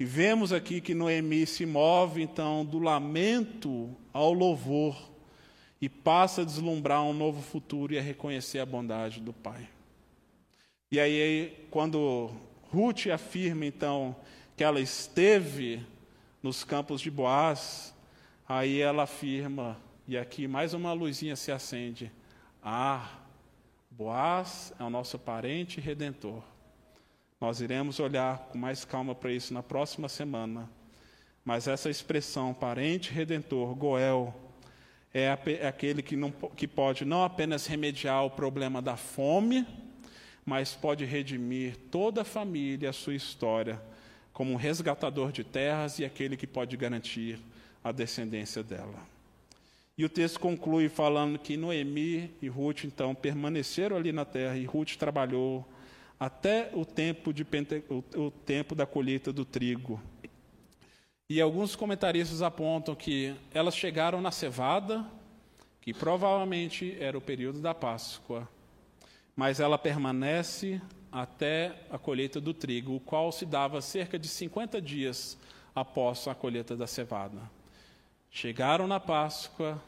E 0.00 0.06
vemos 0.06 0.54
aqui 0.54 0.80
que 0.80 0.94
Noemi 0.94 1.46
se 1.46 1.66
move, 1.66 2.22
então, 2.22 2.64
do 2.64 2.78
lamento 2.78 3.94
ao 4.10 4.32
louvor 4.32 4.96
e 5.82 5.86
passa 5.86 6.40
a 6.40 6.44
deslumbrar 6.46 7.02
um 7.02 7.12
novo 7.12 7.42
futuro 7.42 7.92
e 7.92 7.98
a 7.98 8.02
reconhecer 8.02 8.58
a 8.58 8.64
bondade 8.64 9.20
do 9.20 9.34
Pai. 9.34 9.68
E 10.90 10.98
aí, 10.98 11.66
quando 11.70 12.30
Ruth 12.72 13.08
afirma, 13.08 13.66
então, 13.66 14.16
que 14.56 14.64
ela 14.64 14.80
esteve 14.80 15.84
nos 16.42 16.64
campos 16.64 17.02
de 17.02 17.10
Boaz, 17.10 17.94
aí 18.48 18.80
ela 18.80 19.02
afirma, 19.02 19.76
e 20.06 20.16
aqui 20.16 20.48
mais 20.48 20.72
uma 20.72 20.94
luzinha 20.94 21.36
se 21.36 21.52
acende: 21.52 22.10
Ah, 22.62 23.08
Boaz 23.90 24.72
é 24.78 24.84
o 24.84 24.90
nosso 24.90 25.18
parente 25.18 25.80
redentor. 25.80 26.42
Nós 27.40 27.60
iremos 27.60 27.98
olhar 28.00 28.38
com 28.50 28.58
mais 28.58 28.84
calma 28.84 29.14
para 29.14 29.32
isso 29.32 29.54
na 29.54 29.62
próxima 29.62 30.08
semana. 30.08 30.68
Mas 31.44 31.66
essa 31.66 31.88
expressão, 31.88 32.52
parente 32.52 33.12
redentor, 33.12 33.74
Goel, 33.74 34.34
é, 35.14 35.36
é 35.60 35.66
aquele 35.66 36.02
que, 36.02 36.14
não, 36.14 36.30
que 36.30 36.68
pode 36.68 37.04
não 37.04 37.24
apenas 37.24 37.66
remediar 37.66 38.24
o 38.24 38.30
problema 38.30 38.82
da 38.82 38.96
fome, 38.96 39.66
mas 40.44 40.74
pode 40.74 41.04
redimir 41.04 41.76
toda 41.90 42.22
a 42.22 42.24
família, 42.24 42.90
a 42.90 42.92
sua 42.92 43.14
história, 43.14 43.80
como 44.32 44.52
um 44.52 44.56
resgatador 44.56 45.32
de 45.32 45.42
terras 45.42 45.98
e 45.98 46.04
aquele 46.04 46.36
que 46.36 46.46
pode 46.46 46.76
garantir 46.76 47.40
a 47.82 47.92
descendência 47.92 48.62
dela. 48.62 49.17
E 49.98 50.04
o 50.04 50.08
texto 50.08 50.38
conclui 50.38 50.88
falando 50.88 51.40
que 51.40 51.56
Noemi 51.56 52.32
e 52.40 52.46
Ruth 52.46 52.84
então 52.84 53.16
permaneceram 53.16 53.96
ali 53.96 54.12
na 54.12 54.24
terra 54.24 54.56
e 54.56 54.64
Ruth 54.64 54.94
trabalhou 54.94 55.66
até 56.20 56.70
o 56.72 56.84
tempo, 56.84 57.32
de 57.32 57.44
Pente... 57.44 57.82
o 57.90 58.30
tempo 58.30 58.76
da 58.76 58.86
colheita 58.86 59.32
do 59.32 59.44
trigo. 59.44 60.00
E 61.28 61.40
alguns 61.40 61.74
comentaristas 61.74 62.42
apontam 62.42 62.94
que 62.94 63.34
elas 63.52 63.76
chegaram 63.76 64.20
na 64.20 64.30
cevada, 64.30 65.04
que 65.80 65.92
provavelmente 65.92 66.96
era 67.00 67.18
o 67.18 67.20
período 67.20 67.60
da 67.60 67.74
Páscoa, 67.74 68.48
mas 69.34 69.58
ela 69.58 69.76
permanece 69.76 70.80
até 71.10 71.74
a 71.90 71.98
colheita 71.98 72.40
do 72.40 72.54
trigo, 72.54 72.94
o 72.94 73.00
qual 73.00 73.32
se 73.32 73.44
dava 73.44 73.80
cerca 73.80 74.16
de 74.16 74.28
50 74.28 74.80
dias 74.80 75.36
após 75.74 76.28
a 76.28 76.36
colheita 76.36 76.76
da 76.76 76.86
cevada. 76.86 77.40
Chegaram 78.30 78.86
na 78.86 79.00
Páscoa 79.00 79.82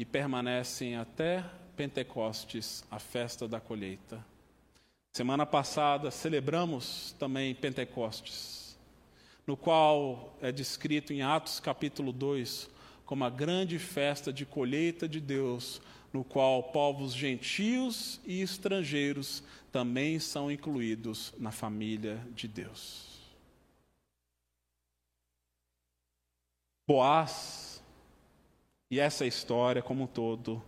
e 0.00 0.04
permanecem 0.06 0.96
até 0.96 1.44
Pentecostes, 1.76 2.82
a 2.90 2.98
festa 2.98 3.46
da 3.46 3.60
colheita. 3.60 4.24
Semana 5.12 5.44
passada 5.44 6.10
celebramos 6.10 7.14
também 7.18 7.54
Pentecostes, 7.54 8.78
no 9.46 9.58
qual 9.58 10.38
é 10.40 10.50
descrito 10.50 11.12
em 11.12 11.20
Atos 11.20 11.60
capítulo 11.60 12.12
2 12.12 12.70
como 13.04 13.24
a 13.24 13.28
grande 13.28 13.78
festa 13.78 14.32
de 14.32 14.46
colheita 14.46 15.06
de 15.06 15.20
Deus 15.20 15.82
no 16.14 16.24
qual 16.24 16.62
povos 16.62 17.12
gentios 17.12 18.22
e 18.24 18.40
estrangeiros 18.40 19.42
também 19.70 20.18
são 20.18 20.50
incluídos 20.50 21.34
na 21.38 21.50
família 21.50 22.26
de 22.34 22.48
Deus. 22.48 23.20
Boaz, 26.88 27.69
e 28.90 28.98
essa 28.98 29.26
história 29.26 29.82
como 29.82 30.04
um 30.04 30.06
todo, 30.06 30.62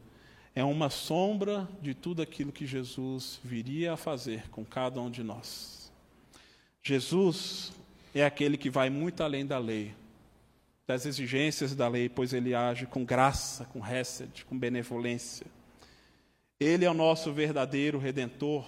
é 0.54 0.62
uma 0.62 0.90
sombra 0.90 1.68
de 1.80 1.94
tudo 1.94 2.22
aquilo 2.22 2.52
que 2.52 2.66
Jesus 2.66 3.40
viria 3.42 3.94
a 3.94 3.96
fazer 3.96 4.48
com 4.50 4.64
cada 4.64 5.00
um 5.00 5.10
de 5.10 5.22
nós. 5.22 5.90
Jesus 6.82 7.72
é 8.14 8.24
aquele 8.24 8.56
que 8.56 8.70
vai 8.70 8.90
muito 8.90 9.22
além 9.22 9.46
da 9.46 9.58
lei 9.58 9.94
das 10.86 11.06
exigências 11.06 11.74
da 11.74 11.88
lei, 11.88 12.08
pois 12.08 12.32
ele 12.32 12.54
age 12.54 12.86
com 12.86 13.04
graça, 13.04 13.64
com 13.66 13.86
hesed, 13.86 14.44
com 14.44 14.58
benevolência. 14.58 15.46
Ele 16.58 16.84
é 16.84 16.90
o 16.90 16.94
nosso 16.94 17.32
verdadeiro 17.32 17.98
redentor, 17.98 18.64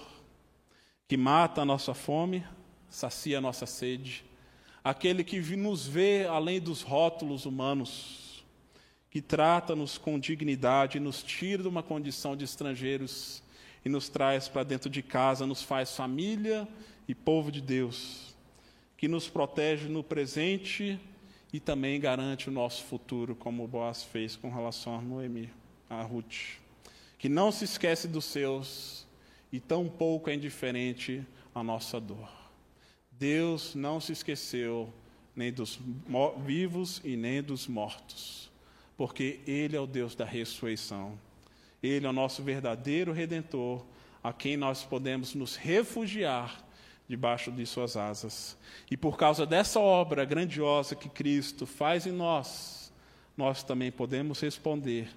que 1.07 1.17
mata 1.17 1.63
a 1.63 1.65
nossa 1.65 1.93
fome, 1.93 2.45
sacia 2.89 3.39
a 3.39 3.41
nossa 3.41 3.67
sede, 3.67 4.25
aquele 4.83 5.23
que 5.23 5.39
nos 5.55 5.87
vê 5.87 6.27
além 6.27 6.61
dos 6.61 6.83
rótulos 6.83 7.45
humanos, 7.47 8.24
que 9.15 9.23
trata-nos 9.23 9.97
com 9.97 10.19
dignidade, 10.19 10.99
nos 10.99 11.23
tira 11.23 11.63
de 11.63 11.69
uma 11.69 11.85
condição 11.85 12.37
de 12.37 12.43
estrangeiros 12.43 13.45
e 13.85 13.89
nos 13.89 14.09
traz 14.09 14.49
para 14.49 14.65
dentro 14.65 14.91
de 14.91 15.05
casa, 15.05 15.47
nos 15.47 15.63
faz 15.63 15.95
família 15.95 16.67
e 17.07 17.15
povo 17.15 17.53
de 17.53 17.61
Deus, 17.61 18.35
que 18.97 19.07
nos 19.07 19.29
protege 19.29 19.87
no 19.87 20.03
presente 20.03 20.99
e 21.53 21.61
também 21.61 22.01
garante 22.01 22.49
o 22.49 22.53
nosso 22.53 22.83
futuro, 22.83 23.37
como 23.37 23.69
Boaz 23.69 24.03
fez 24.03 24.35
com 24.35 24.53
relação 24.53 24.99
a 24.99 25.01
Noemi, 25.01 25.49
a 25.89 26.03
Ruth. 26.03 26.59
Que 27.17 27.29
não 27.29 27.53
se 27.53 27.67
esquece 27.67 28.09
dos 28.09 28.25
seus 28.25 29.07
e 29.53 29.61
tão 29.61 29.89
pouco 29.89 30.29
é 30.29 30.35
indiferente 30.35 31.25
à 31.55 31.63
nossa 31.63 32.01
dor. 32.01 32.29
Deus 33.13 33.77
não 33.77 34.01
se 34.01 34.11
esqueceu 34.11 34.93
nem 35.37 35.53
dos 35.53 35.79
vivos 36.45 37.01
e 37.05 37.17
nem 37.17 37.41
dos 37.41 37.69
mortos, 37.69 38.53
porque 38.97 39.41
Ele 39.47 39.77
é 39.77 39.81
o 39.81 39.87
Deus 39.87 40.15
da 40.15 40.25
ressurreição. 40.25 41.19
Ele 41.83 42.07
é 42.07 42.09
o 42.09 42.13
nosso 42.13 42.43
verdadeiro 42.43 43.13
redentor, 43.13 43.85
a 44.23 44.33
quem 44.33 44.57
nós 44.57 44.85
podemos 44.85 45.35
nos 45.35 45.57
refugiar 45.57 46.65
debaixo 47.09 47.53
de 47.53 47.67
suas 47.67 47.97
asas. 47.97 48.57
E 48.91 48.97
por 48.97 49.17
causa 49.17 49.45
dessa 49.45 49.79
obra 49.79 50.25
grandiosa 50.25 50.95
que 50.95 51.09
Cristo 51.09 51.67
faz 51.67 52.07
em 52.07 52.13
nós, 52.13 52.93
nós 53.37 53.63
também 53.63 53.93
podemos 53.93 54.41
responder 54.41 55.09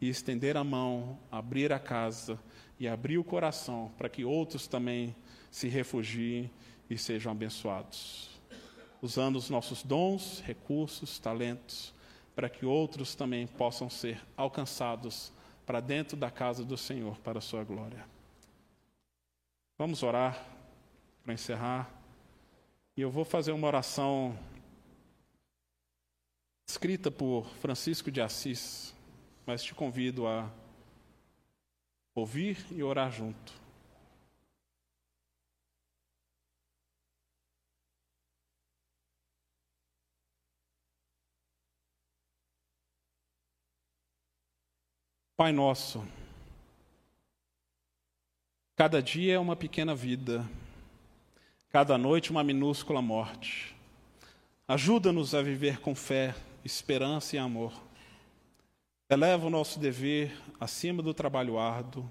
e 0.00 0.08
estender 0.08 0.56
a 0.56 0.64
mão, 0.64 1.18
abrir 1.30 1.72
a 1.72 1.78
casa 1.78 2.38
e 2.78 2.86
abrir 2.86 3.18
o 3.18 3.24
coração 3.24 3.90
para 3.96 4.08
que 4.08 4.24
outros 4.24 4.66
também 4.66 5.14
se 5.50 5.68
refugiem 5.68 6.50
e 6.88 6.98
sejam 6.98 7.32
abençoados. 7.32 8.30
Usando 9.00 9.36
os 9.36 9.50
nossos 9.50 9.82
dons, 9.82 10.42
recursos, 10.44 11.18
talentos, 11.18 11.92
para 12.34 12.48
que 12.48 12.64
outros 12.64 13.14
também 13.14 13.46
possam 13.46 13.90
ser 13.90 14.20
alcançados 14.36 15.32
para 15.66 15.80
dentro 15.80 16.16
da 16.16 16.30
casa 16.30 16.64
do 16.64 16.76
Senhor, 16.76 17.18
para 17.18 17.38
a 17.38 17.42
sua 17.42 17.64
glória. 17.64 18.04
Vamos 19.78 20.02
orar 20.02 20.44
para 21.22 21.34
encerrar. 21.34 21.90
E 22.96 23.00
eu 23.00 23.10
vou 23.10 23.24
fazer 23.24 23.52
uma 23.52 23.66
oração 23.66 24.38
escrita 26.68 27.10
por 27.10 27.46
Francisco 27.60 28.10
de 28.10 28.20
Assis, 28.20 28.94
mas 29.46 29.62
te 29.62 29.74
convido 29.74 30.26
a 30.26 30.50
ouvir 32.14 32.66
e 32.70 32.82
orar 32.82 33.10
junto. 33.10 33.61
Pai 45.42 45.50
nosso, 45.50 46.04
cada 48.76 49.02
dia 49.02 49.34
é 49.34 49.38
uma 49.40 49.56
pequena 49.56 49.92
vida, 49.92 50.48
cada 51.68 51.98
noite 51.98 52.30
uma 52.30 52.44
minúscula 52.44 53.02
morte. 53.02 53.74
Ajuda-nos 54.68 55.34
a 55.34 55.42
viver 55.42 55.80
com 55.80 55.96
fé, 55.96 56.32
esperança 56.64 57.34
e 57.34 57.40
amor. 57.40 57.72
Eleva 59.10 59.48
o 59.48 59.50
nosso 59.50 59.80
dever 59.80 60.32
acima 60.60 61.02
do 61.02 61.12
trabalho 61.12 61.58
árduo. 61.58 62.08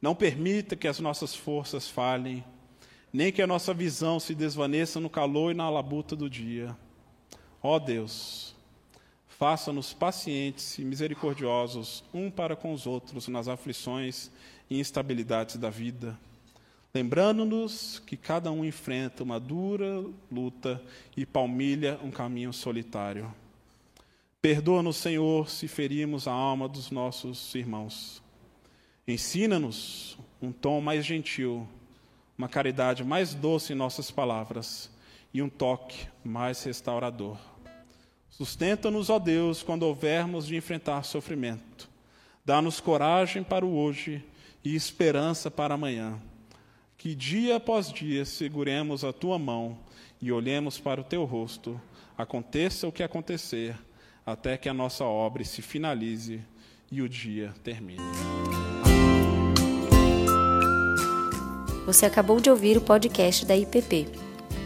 Não 0.00 0.14
permita 0.14 0.74
que 0.74 0.88
as 0.88 0.98
nossas 0.98 1.34
forças 1.34 1.90
falhem, 1.90 2.42
nem 3.12 3.30
que 3.30 3.42
a 3.42 3.46
nossa 3.46 3.74
visão 3.74 4.18
se 4.18 4.34
desvaneça 4.34 4.98
no 4.98 5.10
calor 5.10 5.50
e 5.50 5.54
na 5.54 5.68
labuta 5.68 6.16
do 6.16 6.30
dia. 6.30 6.74
Ó 7.62 7.78
Deus, 7.78 8.55
Faça-nos 9.38 9.92
pacientes 9.92 10.78
e 10.78 10.84
misericordiosos 10.84 12.02
um 12.14 12.30
para 12.30 12.56
com 12.56 12.72
os 12.72 12.86
outros 12.86 13.28
nas 13.28 13.48
aflições 13.48 14.30
e 14.70 14.80
instabilidades 14.80 15.56
da 15.56 15.68
vida, 15.68 16.18
lembrando-nos 16.94 17.98
que 18.06 18.16
cada 18.16 18.50
um 18.50 18.64
enfrenta 18.64 19.22
uma 19.22 19.38
dura 19.38 20.02
luta 20.32 20.82
e 21.14 21.26
palmilha 21.26 22.00
um 22.02 22.10
caminho 22.10 22.50
solitário. 22.50 23.30
Perdoa-nos, 24.40 24.96
Senhor, 24.96 25.50
se 25.50 25.68
ferimos 25.68 26.26
a 26.26 26.32
alma 26.32 26.66
dos 26.66 26.90
nossos 26.90 27.54
irmãos. 27.54 28.22
Ensina-nos 29.06 30.16
um 30.40 30.50
tom 30.50 30.80
mais 30.80 31.04
gentil, 31.04 31.68
uma 32.38 32.48
caridade 32.48 33.04
mais 33.04 33.34
doce 33.34 33.74
em 33.74 33.76
nossas 33.76 34.10
palavras 34.10 34.90
e 35.34 35.42
um 35.42 35.48
toque 35.50 36.08
mais 36.24 36.62
restaurador. 36.64 37.36
Sustenta-nos, 38.36 39.08
ó 39.08 39.18
Deus, 39.18 39.62
quando 39.62 39.84
houvermos 39.84 40.46
de 40.46 40.56
enfrentar 40.56 41.02
sofrimento. 41.04 41.88
Dá-nos 42.44 42.80
coragem 42.80 43.42
para 43.42 43.64
o 43.64 43.78
hoje 43.78 44.22
e 44.62 44.76
esperança 44.76 45.50
para 45.50 45.72
amanhã. 45.72 46.20
Que 46.98 47.14
dia 47.14 47.56
após 47.56 47.90
dia 47.90 48.26
seguremos 48.26 49.04
a 49.04 49.12
tua 49.12 49.38
mão 49.38 49.78
e 50.20 50.30
olhemos 50.30 50.78
para 50.78 51.00
o 51.00 51.04
teu 51.04 51.24
rosto, 51.24 51.80
aconteça 52.14 52.86
o 52.86 52.92
que 52.92 53.02
acontecer, 53.02 53.74
até 54.26 54.58
que 54.58 54.68
a 54.68 54.74
nossa 54.74 55.06
obra 55.06 55.42
se 55.42 55.62
finalize 55.62 56.42
e 56.92 57.00
o 57.00 57.08
dia 57.08 57.54
termine. 57.64 58.02
Você 61.86 62.04
acabou 62.04 62.38
de 62.38 62.50
ouvir 62.50 62.76
o 62.76 62.82
podcast 62.82 63.46
da 63.46 63.56
IPP. 63.56 64.25